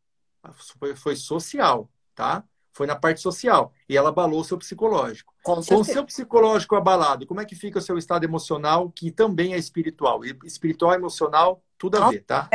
[0.79, 2.43] Foi, foi social, tá?
[2.71, 3.73] Foi na parte social.
[3.87, 5.33] E ela abalou o seu psicológico.
[5.43, 9.11] Com, Com o seu psicológico abalado, como é que fica o seu estado emocional, que
[9.11, 10.23] também é espiritual?
[10.43, 12.49] Espiritual emocional, tudo a ver, tá?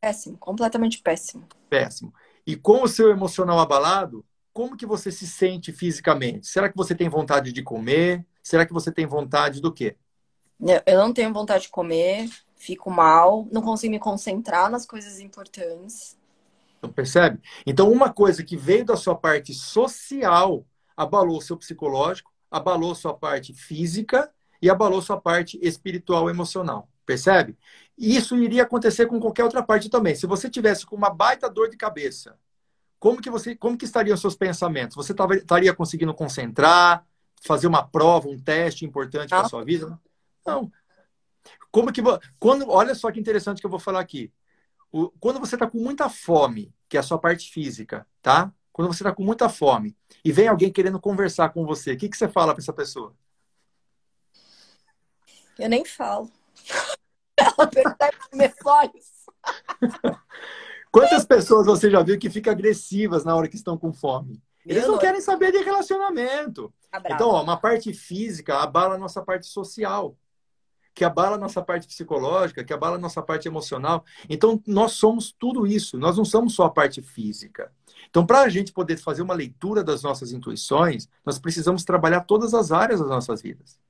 [0.00, 1.46] Péssimo, completamente péssimo.
[1.68, 2.12] Péssimo.
[2.46, 6.46] E com o seu emocional abalado, como que você se sente fisicamente?
[6.46, 8.24] Será que você tem vontade de comer?
[8.40, 9.96] Será que você tem vontade do quê?
[10.86, 16.16] Eu não tenho vontade de comer, fico mal, não consigo me concentrar nas coisas importantes.
[16.78, 17.40] Então, percebe?
[17.66, 20.64] Então, uma coisa que veio da sua parte social
[20.96, 24.32] abalou o seu psicológico, abalou sua parte física
[24.62, 26.88] e abalou sua parte espiritual emocional.
[27.04, 27.58] Percebe?
[27.98, 30.14] Isso iria acontecer com qualquer outra parte também.
[30.14, 32.38] Se você tivesse com uma baita dor de cabeça,
[33.04, 34.96] como que você, como que estariam os seus pensamentos?
[34.96, 37.06] Você estaria conseguindo concentrar,
[37.46, 40.00] fazer uma prova, um teste importante para sua vida?
[40.46, 40.72] Não.
[41.70, 42.00] Como que
[42.38, 44.32] quando olha só que interessante que eu vou falar aqui.
[44.90, 48.50] O, quando você está com muita fome, que é a sua parte física, tá?
[48.72, 49.94] Quando você está com muita fome
[50.24, 53.14] e vem alguém querendo conversar com você, o que, que você fala para essa pessoa?
[55.58, 56.32] Eu nem falo.
[57.36, 59.26] Ela percebe meus olhos.
[60.94, 64.40] Quantas pessoas você já viu que ficam agressivas na hora que estão com fome?
[64.64, 66.72] Eles não querem saber de relacionamento.
[66.88, 70.16] Tá então, ó, uma parte física abala a nossa parte social,
[70.94, 74.04] que abala a nossa parte psicológica, que abala a nossa parte emocional.
[74.30, 75.98] Então, nós somos tudo isso.
[75.98, 77.72] Nós não somos só a parte física.
[78.08, 82.54] Então, para a gente poder fazer uma leitura das nossas intuições, nós precisamos trabalhar todas
[82.54, 83.80] as áreas das nossas vidas.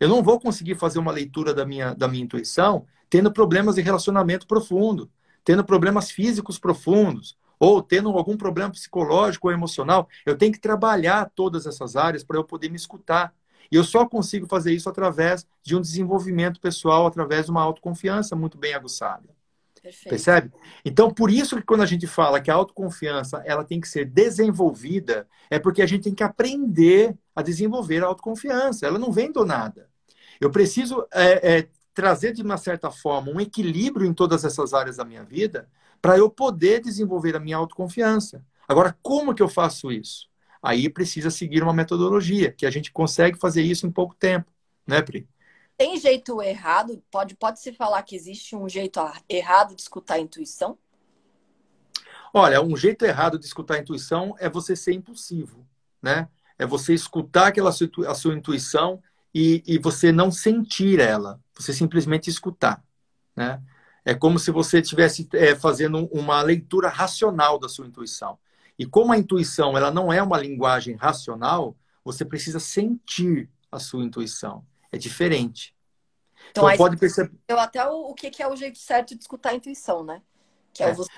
[0.00, 3.82] Eu não vou conseguir fazer uma leitura da minha, da minha intuição tendo problemas de
[3.82, 5.08] relacionamento profundo
[5.44, 11.30] tendo problemas físicos profundos, ou tendo algum problema psicológico ou emocional, eu tenho que trabalhar
[11.34, 13.34] todas essas áreas para eu poder me escutar.
[13.70, 18.34] E eu só consigo fazer isso através de um desenvolvimento pessoal, através de uma autoconfiança
[18.34, 19.28] muito bem aguçada.
[19.80, 20.10] Perfeito.
[20.10, 20.52] Percebe?
[20.84, 24.04] Então, por isso que quando a gente fala que a autoconfiança ela tem que ser
[24.04, 28.86] desenvolvida, é porque a gente tem que aprender a desenvolver a autoconfiança.
[28.86, 29.88] Ela não vem do nada.
[30.40, 31.68] Eu preciso é, é,
[32.00, 35.68] trazer de uma certa forma um equilíbrio em todas essas áreas da minha vida
[36.00, 38.42] para eu poder desenvolver a minha autoconfiança.
[38.66, 40.30] Agora, como que eu faço isso?
[40.62, 44.50] Aí precisa seguir uma metodologia, que a gente consegue fazer isso em pouco tempo,
[44.86, 45.28] né, Pri?
[45.76, 47.02] Tem jeito errado?
[47.10, 48.98] Pode, pode se falar que existe um jeito
[49.28, 50.78] errado de escutar a intuição?
[52.32, 55.66] Olha, um jeito errado de escutar a intuição é você ser impulsivo,
[56.00, 56.28] né?
[56.58, 59.02] É você escutar aquela sua, a sua intuição
[59.34, 62.82] e, e você não sentir ela você simplesmente escutar,
[63.36, 63.62] né?
[64.02, 68.38] É como se você estivesse é, fazendo uma leitura racional da sua intuição.
[68.78, 74.02] E como a intuição ela não é uma linguagem racional, você precisa sentir a sua
[74.02, 74.64] intuição.
[74.90, 75.74] É diferente.
[76.50, 77.30] Então, então pode perceber.
[77.46, 80.22] Eu até o, o que é o jeito certo de escutar a intuição, né?
[80.72, 80.94] Que é, é.
[80.94, 81.10] você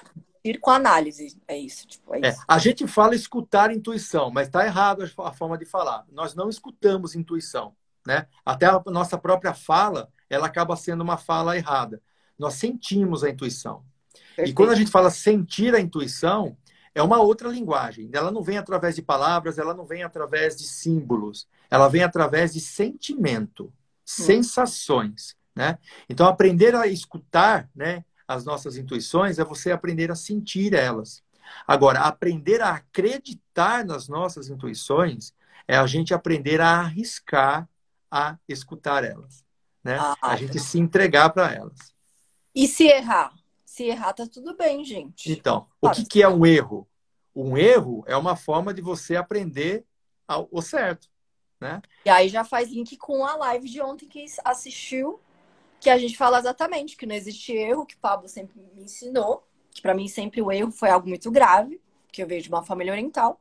[0.42, 1.40] ir com a análise.
[1.46, 1.86] É isso.
[1.86, 2.44] Tipo, é é, isso.
[2.48, 6.04] a gente fala escutar intuição, mas está errado a forma de falar.
[6.10, 7.76] Nós não escutamos intuição.
[8.06, 8.26] Né?
[8.44, 12.00] Até a nossa própria fala ela acaba sendo uma fala errada.
[12.38, 13.84] Nós sentimos a intuição.
[14.12, 14.50] Perfeito.
[14.50, 16.56] E quando a gente fala sentir a intuição,
[16.94, 18.10] é uma outra linguagem.
[18.12, 21.46] Ela não vem através de palavras, ela não vem através de símbolos.
[21.70, 23.72] Ela vem através de sentimento, hum.
[24.04, 25.78] sensações, né?
[26.08, 31.22] Então, aprender a escutar, né, as nossas intuições é você aprender a sentir elas.
[31.66, 35.34] Agora, aprender a acreditar nas nossas intuições
[35.68, 37.68] é a gente aprender a arriscar
[38.12, 39.42] a escutar elas
[39.82, 39.96] né?
[39.98, 41.92] Ah, a gente se entregar para elas.
[42.54, 43.34] E se errar?
[43.64, 45.32] Se errar, tá tudo bem, gente.
[45.32, 46.86] Então, o que, que é um erro?
[47.34, 49.84] Um erro é uma forma de você aprender
[50.28, 51.08] ao, o certo,
[51.58, 51.80] né?
[52.04, 55.18] E aí já faz link com a live de ontem que assistiu,
[55.80, 59.48] que a gente fala exatamente que não existe erro, que o Pablo sempre me ensinou,
[59.70, 61.80] que para mim sempre o erro foi algo muito grave,
[62.12, 63.40] que eu vejo de uma família oriental.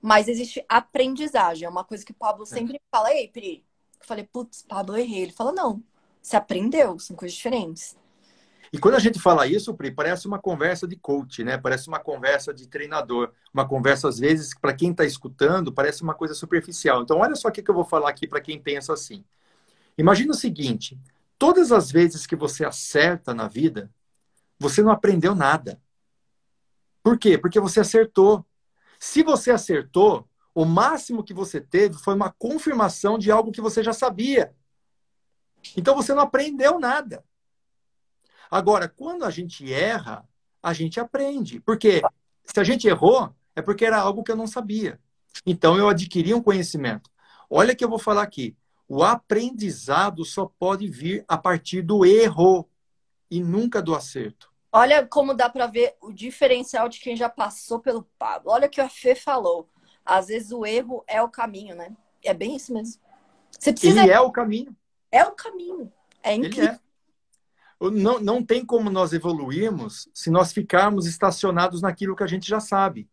[0.00, 2.46] Mas existe aprendizagem, é uma coisa que o Pablo é.
[2.46, 3.65] sempre fala, ei, Pri,
[4.00, 5.22] falei, putz, Pablo, errei.
[5.22, 5.82] Ele falou, não,
[6.20, 7.96] você aprendeu, são coisas diferentes.
[8.72, 11.56] E quando a gente fala isso, Pri, parece uma conversa de coach, né?
[11.56, 13.32] Parece uma conversa de treinador.
[13.54, 17.02] Uma conversa, às vezes, para quem está escutando, parece uma coisa superficial.
[17.02, 19.24] Então, olha só o que, que eu vou falar aqui para quem pensa assim.
[19.96, 20.98] Imagina o seguinte:
[21.38, 23.90] todas as vezes que você acerta na vida,
[24.58, 25.80] você não aprendeu nada.
[27.02, 27.38] Por quê?
[27.38, 28.44] Porque você acertou.
[28.98, 33.82] Se você acertou, o máximo que você teve foi uma confirmação de algo que você
[33.82, 34.56] já sabia.
[35.76, 37.22] Então você não aprendeu nada.
[38.50, 40.26] Agora, quando a gente erra,
[40.62, 41.60] a gente aprende.
[41.60, 42.00] Porque
[42.42, 44.98] se a gente errou, é porque era algo que eu não sabia.
[45.44, 47.10] Então eu adquiri um conhecimento.
[47.50, 48.56] Olha que eu vou falar aqui.
[48.88, 52.66] O aprendizado só pode vir a partir do erro
[53.30, 54.50] e nunca do acerto.
[54.72, 58.52] Olha como dá para ver o diferencial de quem já passou pelo Pablo.
[58.52, 59.68] Olha o que a Fê falou.
[60.06, 61.94] Às vezes o erro é o caminho, né?
[62.24, 63.00] É bem isso mesmo.
[63.50, 64.02] Você precisa...
[64.02, 64.74] Ele é o caminho.
[65.10, 65.92] É o caminho.
[66.22, 66.70] É incrível.
[66.70, 67.90] É.
[67.90, 72.60] Não, não tem como nós evoluirmos se nós ficarmos estacionados naquilo que a gente já
[72.60, 73.08] sabe.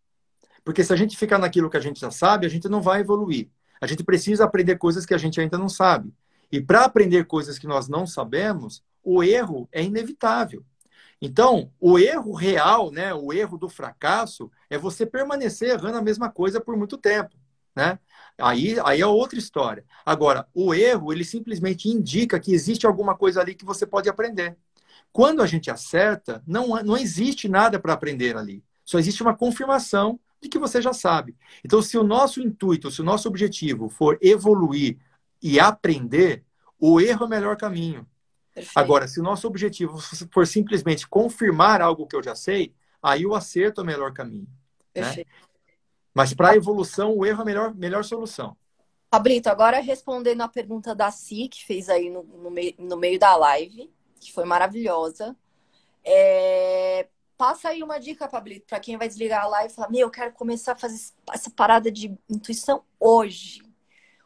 [0.63, 3.01] Porque se a gente ficar naquilo que a gente já sabe, a gente não vai
[3.01, 3.49] evoluir.
[3.81, 6.13] A gente precisa aprender coisas que a gente ainda não sabe.
[6.49, 10.63] E para aprender coisas que nós não sabemos, o erro é inevitável.
[11.25, 16.29] Então, o erro real, né, o erro do fracasso, é você permanecer errando a mesma
[16.29, 17.33] coisa por muito tempo.
[17.73, 17.97] Né?
[18.37, 19.85] Aí, aí é outra história.
[20.05, 24.57] Agora, o erro, ele simplesmente indica que existe alguma coisa ali que você pode aprender.
[25.13, 28.61] Quando a gente acerta, não, não existe nada para aprender ali.
[28.83, 31.37] Só existe uma confirmação de que você já sabe.
[31.63, 34.97] Então, se o nosso intuito, se o nosso objetivo for evoluir
[35.41, 36.43] e aprender,
[36.77, 38.05] o erro é o melhor caminho.
[38.53, 38.77] Perfeito.
[38.77, 39.97] Agora, se o nosso objetivo
[40.31, 44.47] for simplesmente confirmar algo que eu já sei, aí o acerto é o melhor caminho.
[44.95, 45.25] Né?
[46.13, 48.55] Mas para a evolução, o erro é a melhor, melhor solução.
[49.11, 53.17] Fabrito, agora respondendo a pergunta da Si, que fez aí no, no, meio, no meio
[53.19, 55.35] da live, que foi maravilhosa.
[56.03, 57.07] É...
[57.35, 60.11] Passa aí uma dica, Pablito, para quem vai desligar a live e falar: Meu, eu
[60.11, 63.61] quero começar a fazer essa parada de intuição hoje.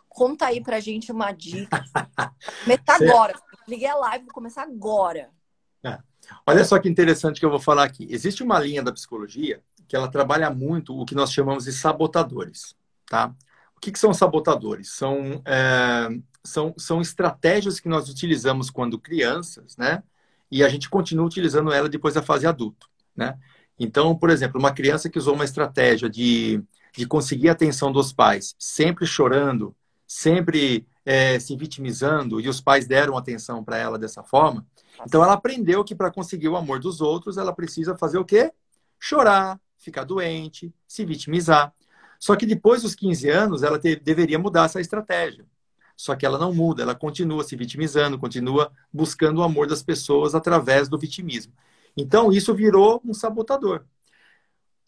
[0.09, 1.83] Conta aí pra gente uma dica.
[2.63, 3.33] Começar agora.
[3.67, 5.29] Liguei a live, vou começar agora.
[5.83, 5.99] É.
[6.45, 8.07] Olha só que interessante que eu vou falar aqui.
[8.09, 12.75] Existe uma linha da psicologia que ela trabalha muito o que nós chamamos de sabotadores,
[13.09, 13.33] tá?
[13.75, 14.89] O que, que são sabotadores?
[14.89, 16.09] São, é,
[16.43, 20.03] são, são estratégias que nós utilizamos quando crianças, né?
[20.51, 23.37] E a gente continua utilizando ela depois da fase adulto, né?
[23.79, 26.61] Então, por exemplo, uma criança que usou uma estratégia de,
[26.95, 29.75] de conseguir a atenção dos pais, sempre chorando,
[30.07, 34.65] sempre é, se vitimizando, e os pais deram atenção para ela dessa forma,
[35.05, 38.51] então ela aprendeu que para conseguir o amor dos outros, ela precisa fazer o quê?
[38.99, 41.73] Chorar, ficar doente, se vitimizar.
[42.19, 45.45] Só que depois dos 15 anos, ela te, deveria mudar essa estratégia.
[45.95, 50.35] Só que ela não muda, ela continua se vitimizando, continua buscando o amor das pessoas
[50.35, 51.53] através do vitimismo.
[51.95, 53.83] Então, isso virou um sabotador.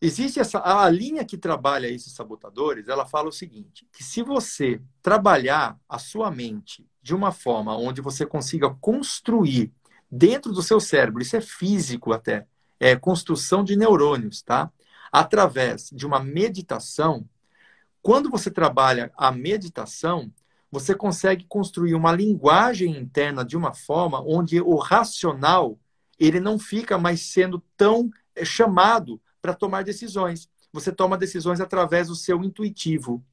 [0.01, 4.81] Existe essa a linha que trabalha esses sabotadores, ela fala o seguinte, que se você
[5.01, 9.73] trabalhar a sua mente de uma forma onde você consiga construir
[10.09, 12.47] dentro do seu cérebro, isso é físico até,
[12.79, 14.71] é construção de neurônios, tá?
[15.11, 17.27] através de uma meditação,
[18.01, 20.31] quando você trabalha a meditação,
[20.71, 25.79] você consegue construir uma linguagem interna de uma forma onde o racional
[26.19, 30.49] ele não fica mais sendo tão eh, chamado para tomar decisões.
[30.71, 33.23] Você toma decisões através do seu intuitivo.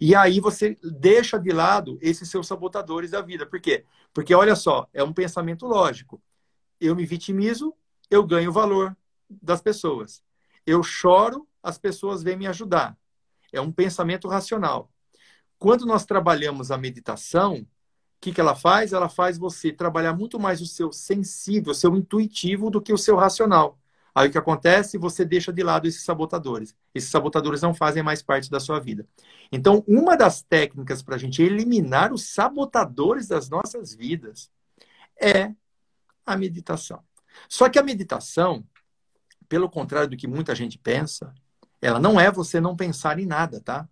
[0.00, 3.46] E aí você deixa de lado esses seus sabotadores da vida.
[3.46, 3.84] Por quê?
[4.12, 6.20] Porque olha só, é um pensamento lógico.
[6.80, 7.74] Eu me vitimizo,
[8.10, 8.96] eu ganho valor
[9.28, 10.22] das pessoas.
[10.66, 12.96] Eu choro, as pessoas vêm me ajudar.
[13.52, 14.90] É um pensamento racional.
[15.58, 17.66] Quando nós trabalhamos a meditação, o
[18.20, 18.92] que, que ela faz?
[18.92, 22.98] Ela faz você trabalhar muito mais o seu sensível, o seu intuitivo do que o
[22.98, 23.78] seu racional.
[24.14, 24.98] Aí o que acontece?
[24.98, 26.74] Você deixa de lado esses sabotadores.
[26.94, 29.06] Esses sabotadores não fazem mais parte da sua vida.
[29.52, 34.50] Então, uma das técnicas para a gente eliminar os sabotadores das nossas vidas
[35.20, 35.52] é
[36.26, 37.02] a meditação.
[37.48, 38.64] Só que a meditação,
[39.48, 41.32] pelo contrário do que muita gente pensa,
[41.80, 43.88] ela não é você não pensar em nada, tá?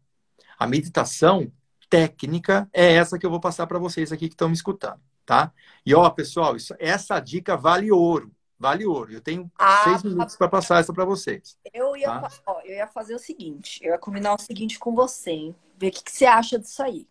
[0.59, 1.51] A meditação
[1.89, 5.53] técnica é essa que eu vou passar para vocês aqui que estão me escutando, tá?
[5.85, 9.13] E ó, pessoal, isso, essa dica vale ouro, vale ouro.
[9.13, 11.59] Eu tenho ah, seis minutos para passar essa para vocês.
[11.73, 12.31] Eu ia, tá?
[12.47, 15.57] ó, eu ia fazer o seguinte, eu ia combinar o seguinte com você, hein?
[15.77, 17.07] Ver o que, que você acha disso aí.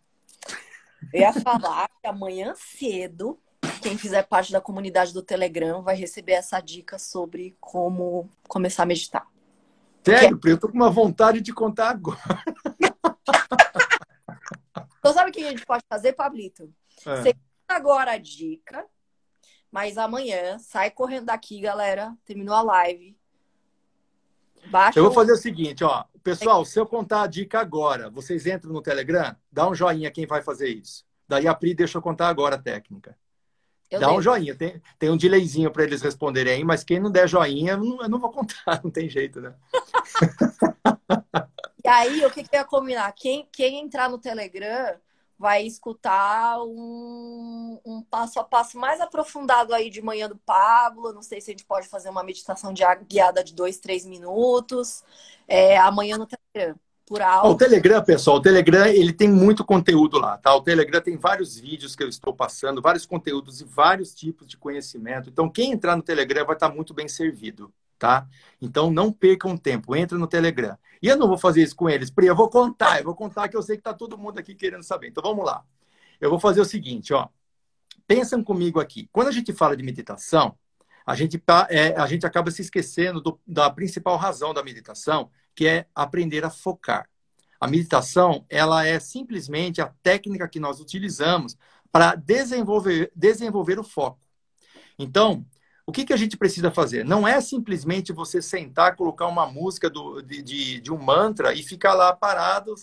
[1.14, 3.40] Eu ia falar que amanhã cedo
[3.82, 8.88] quem fizer parte da comunidade do Telegram vai receber essa dica sobre como começar a
[8.88, 9.28] meditar.
[10.04, 10.52] Sério, Porque...
[10.52, 12.20] eu tô com uma vontade de contar agora.
[15.06, 16.74] Então sabe o que a gente pode fazer, Pablito?
[17.06, 17.16] É.
[17.18, 17.36] Você
[17.68, 18.84] agora a dica,
[19.76, 22.16] Mas amanhã, sai correndo daqui, galera.
[22.24, 23.14] Terminou a live.
[24.68, 26.06] Baixa eu vou fazer o seguinte, ó.
[26.24, 30.26] Pessoal, se eu contar a dica agora, vocês entram no Telegram, dá um joinha quem
[30.26, 31.04] vai fazer isso.
[31.28, 33.18] Daí a Pri deixa eu contar agora a técnica.
[33.92, 34.56] Eu dá um joinha.
[34.56, 38.02] Tem, tem um delayzinho para eles responderem aí, mas quem não der joinha, eu não,
[38.02, 39.54] eu não vou contar, não tem jeito, né?
[41.84, 43.12] e aí, o que, que eu ia combinar?
[43.12, 44.96] Quem, quem entrar no Telegram
[45.38, 51.14] vai escutar um, um, passo a passo mais aprofundado aí de manhã do Pablo.
[51.14, 55.04] Não sei se a gente pode fazer uma meditação de guiada de dois, três minutos.
[55.48, 56.76] É, amanhã no Telegram.
[57.06, 57.50] Por alto.
[57.50, 60.56] O Telegram, pessoal, o Telegram ele tem muito conteúdo lá, tá?
[60.56, 64.58] O Telegram tem vários vídeos que eu estou passando, vários conteúdos e vários tipos de
[64.58, 65.30] conhecimento.
[65.30, 68.28] Então, quem entrar no Telegram vai estar muito bem servido tá?
[68.62, 70.78] Então não percam tempo, entra no Telegram.
[71.02, 73.48] E eu não vou fazer isso com eles, Pri, eu vou contar, eu vou contar
[73.48, 75.10] que eu sei que tá todo mundo aqui querendo saber.
[75.10, 75.64] Então vamos lá.
[76.20, 77.28] Eu vou fazer o seguinte, ó.
[78.08, 79.10] Pensam comigo aqui.
[79.12, 80.58] Quando a gente fala de meditação,
[81.06, 85.30] a gente, tá, é, a gente acaba se esquecendo do, da principal razão da meditação,
[85.54, 87.08] que é aprender a focar.
[87.60, 91.58] A meditação, ela é simplesmente a técnica que nós utilizamos
[91.92, 94.20] para desenvolver, desenvolver o foco.
[94.98, 95.46] Então,
[95.88, 97.06] o que, que a gente precisa fazer?
[97.06, 101.62] Não é simplesmente você sentar, colocar uma música do, de, de, de um mantra e
[101.62, 102.74] ficar lá parado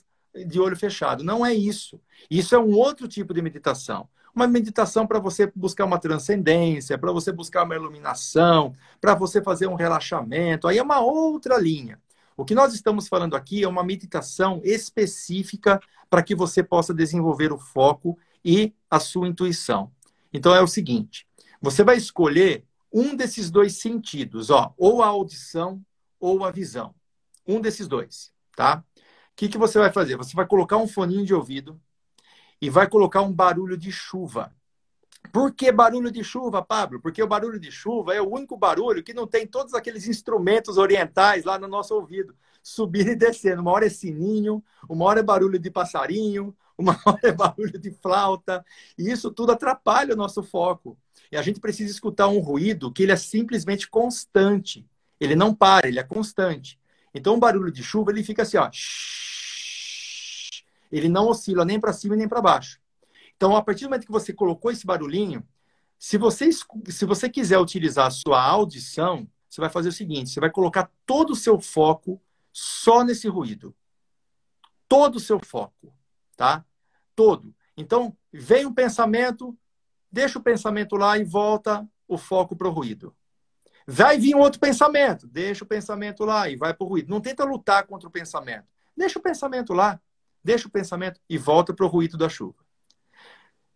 [0.47, 1.25] de olho fechado.
[1.25, 2.01] Não é isso.
[2.31, 4.09] Isso é um outro tipo de meditação.
[4.35, 9.67] Uma meditação para você buscar uma transcendência, para você buscar uma iluminação, para você fazer
[9.67, 10.69] um relaxamento.
[10.69, 12.01] Aí é uma outra linha.
[12.37, 17.53] O que nós estamos falando aqui é uma meditação específica para que você possa desenvolver
[17.53, 19.91] o foco e a sua intuição.
[20.33, 21.27] Então é o seguinte:
[21.61, 25.85] você vai escolher um desses dois sentidos, ó, ou a audição
[26.21, 26.95] ou a visão.
[27.47, 28.85] Um desses dois, tá?
[28.97, 29.01] O
[29.35, 30.17] que, que você vai fazer?
[30.17, 31.81] Você vai colocar um foninho de ouvido
[32.61, 34.55] e vai colocar um barulho de chuva.
[35.33, 37.01] Por que barulho de chuva, Pablo?
[37.01, 40.77] Porque o barulho de chuva é o único barulho que não tem todos aqueles instrumentos
[40.77, 43.63] orientais lá no nosso ouvido, subindo e descendo.
[43.63, 47.91] Uma hora é sininho, uma hora é barulho de passarinho, uma hora é barulho de
[47.91, 48.65] flauta,
[48.99, 50.97] e isso tudo atrapalha o nosso foco.
[51.31, 54.87] E a gente precisa escutar um ruído que ele é simplesmente constante.
[55.21, 56.79] Ele não para, ele é constante.
[57.15, 58.71] Então, o barulho de chuva, ele fica assim, ó.
[60.91, 62.81] Ele não oscila nem para cima nem para baixo.
[63.37, 65.47] Então, a partir do momento que você colocou esse barulhinho,
[65.99, 70.41] se você, se você quiser utilizar a sua audição, você vai fazer o seguinte: você
[70.41, 72.21] vai colocar todo o seu foco
[72.53, 73.75] só nesse ruído.
[74.89, 75.95] Todo o seu foco,
[76.37, 76.65] tá?
[77.15, 77.55] Todo.
[77.77, 79.57] Então, vem um pensamento,
[80.11, 83.15] deixa o pensamento lá e volta o foco para o ruído.
[83.87, 87.11] Vai vir um outro pensamento, deixa o pensamento lá e vai para o ruído.
[87.11, 88.67] Não tenta lutar contra o pensamento.
[88.97, 90.01] Deixa o pensamento lá,
[90.45, 92.63] deixa o pensamento e volta para o ruído da chuva.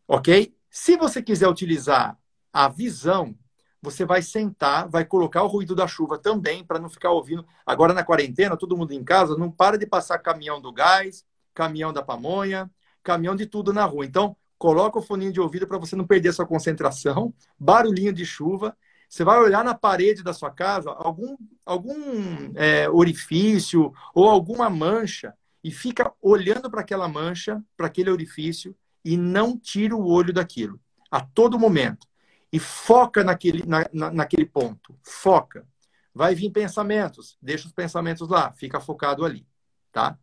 [0.06, 0.54] Ok?
[0.70, 2.18] Se você quiser utilizar
[2.52, 3.36] a visão,
[3.82, 7.46] você vai sentar, vai colocar o ruído da chuva também, para não ficar ouvindo.
[7.64, 11.24] Agora na quarentena, todo mundo em casa, não para de passar caminhão do gás,
[11.56, 12.70] caminhão da pamonha,
[13.02, 14.04] caminhão de tudo na rua.
[14.04, 18.26] Então, coloca o foninho de ouvido para você não perder a sua concentração, barulhinho de
[18.26, 18.76] chuva.
[19.08, 25.32] Você vai olhar na parede da sua casa algum, algum é, orifício ou alguma mancha
[25.64, 30.78] e fica olhando para aquela mancha, para aquele orifício e não tira o olho daquilo
[31.10, 32.06] a todo momento.
[32.52, 34.96] E foca naquele, na, na, naquele ponto.
[35.02, 35.66] Foca.
[36.14, 39.46] Vai vir pensamentos, deixa os pensamentos lá, fica focado ali,
[39.92, 40.18] tá?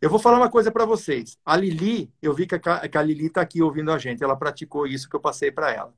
[0.00, 1.38] Eu vou falar uma coisa para vocês.
[1.44, 4.22] A Lili, eu vi que a, que a Lili está aqui ouvindo a gente.
[4.22, 5.94] Ela praticou isso que eu passei para ela.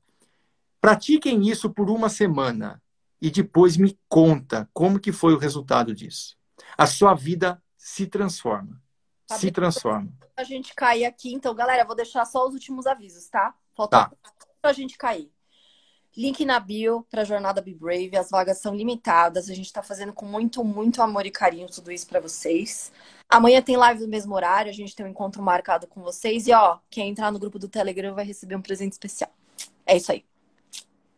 [0.79, 2.81] Pratiquem isso por uma semana
[3.21, 6.37] e depois me conta como que foi o resultado disso.
[6.77, 8.81] A sua vida se transforma.
[9.27, 10.11] Tá se transforma.
[10.35, 13.53] A gente cair aqui, então, galera, vou deixar só os últimos avisos, tá?
[13.75, 14.11] Falta tá.
[14.61, 15.31] para a gente cair.
[16.17, 18.17] Link na bio para a jornada Be Brave.
[18.17, 19.51] As vagas são limitadas.
[19.51, 22.91] A gente está fazendo com muito, muito amor e carinho tudo isso para vocês.
[23.29, 24.71] Amanhã tem live no mesmo horário.
[24.71, 26.47] A gente tem um encontro marcado com vocês.
[26.47, 29.29] E ó, quem entrar no grupo do Telegram vai receber um presente especial.
[29.85, 30.25] É isso aí.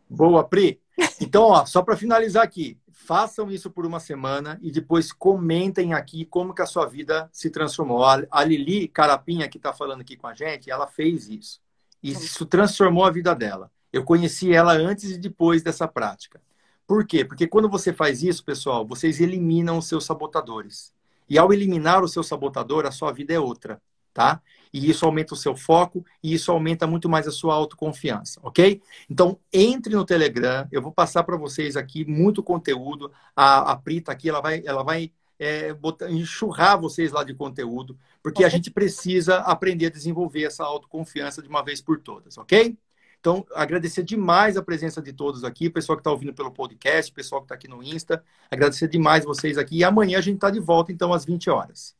[0.06, 0.78] Boa, Pri.
[1.18, 6.26] Então, ó, só para finalizar aqui, façam isso por uma semana e depois comentem aqui
[6.26, 8.04] como que a sua vida se transformou.
[8.04, 11.58] A Lili Carapinha, que está falando aqui com a gente, ela fez isso.
[12.02, 13.70] E isso transformou a vida dela.
[13.92, 16.40] Eu conheci ela antes e depois dessa prática.
[16.86, 17.24] Por quê?
[17.24, 20.92] Porque quando você faz isso, pessoal, vocês eliminam os seus sabotadores.
[21.28, 23.80] E ao eliminar o seu sabotador, a sua vida é outra,
[24.12, 24.42] tá?
[24.72, 28.82] E isso aumenta o seu foco e isso aumenta muito mais a sua autoconfiança, ok?
[29.08, 33.12] Então, entre no Telegram, eu vou passar para vocês aqui muito conteúdo.
[33.36, 37.96] A, a Prita aqui, ela vai, ela vai é, botar, enxurrar vocês lá de conteúdo,
[38.22, 42.76] porque a gente precisa aprender a desenvolver essa autoconfiança de uma vez por todas, ok?
[43.20, 47.12] Então, agradecer demais a presença de todos aqui, o pessoal que está ouvindo pelo podcast,
[47.12, 48.24] o pessoal que está aqui no Insta.
[48.50, 49.76] Agradecer demais vocês aqui.
[49.78, 51.94] E amanhã a gente está de volta, então, às 20 horas.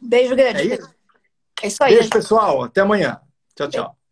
[0.00, 0.72] Beijo grande.
[0.72, 0.94] É isso,
[1.62, 1.94] é isso aí.
[1.94, 2.64] Beijo, pessoal.
[2.64, 3.20] Até amanhã.
[3.54, 4.03] Tchau, tchau.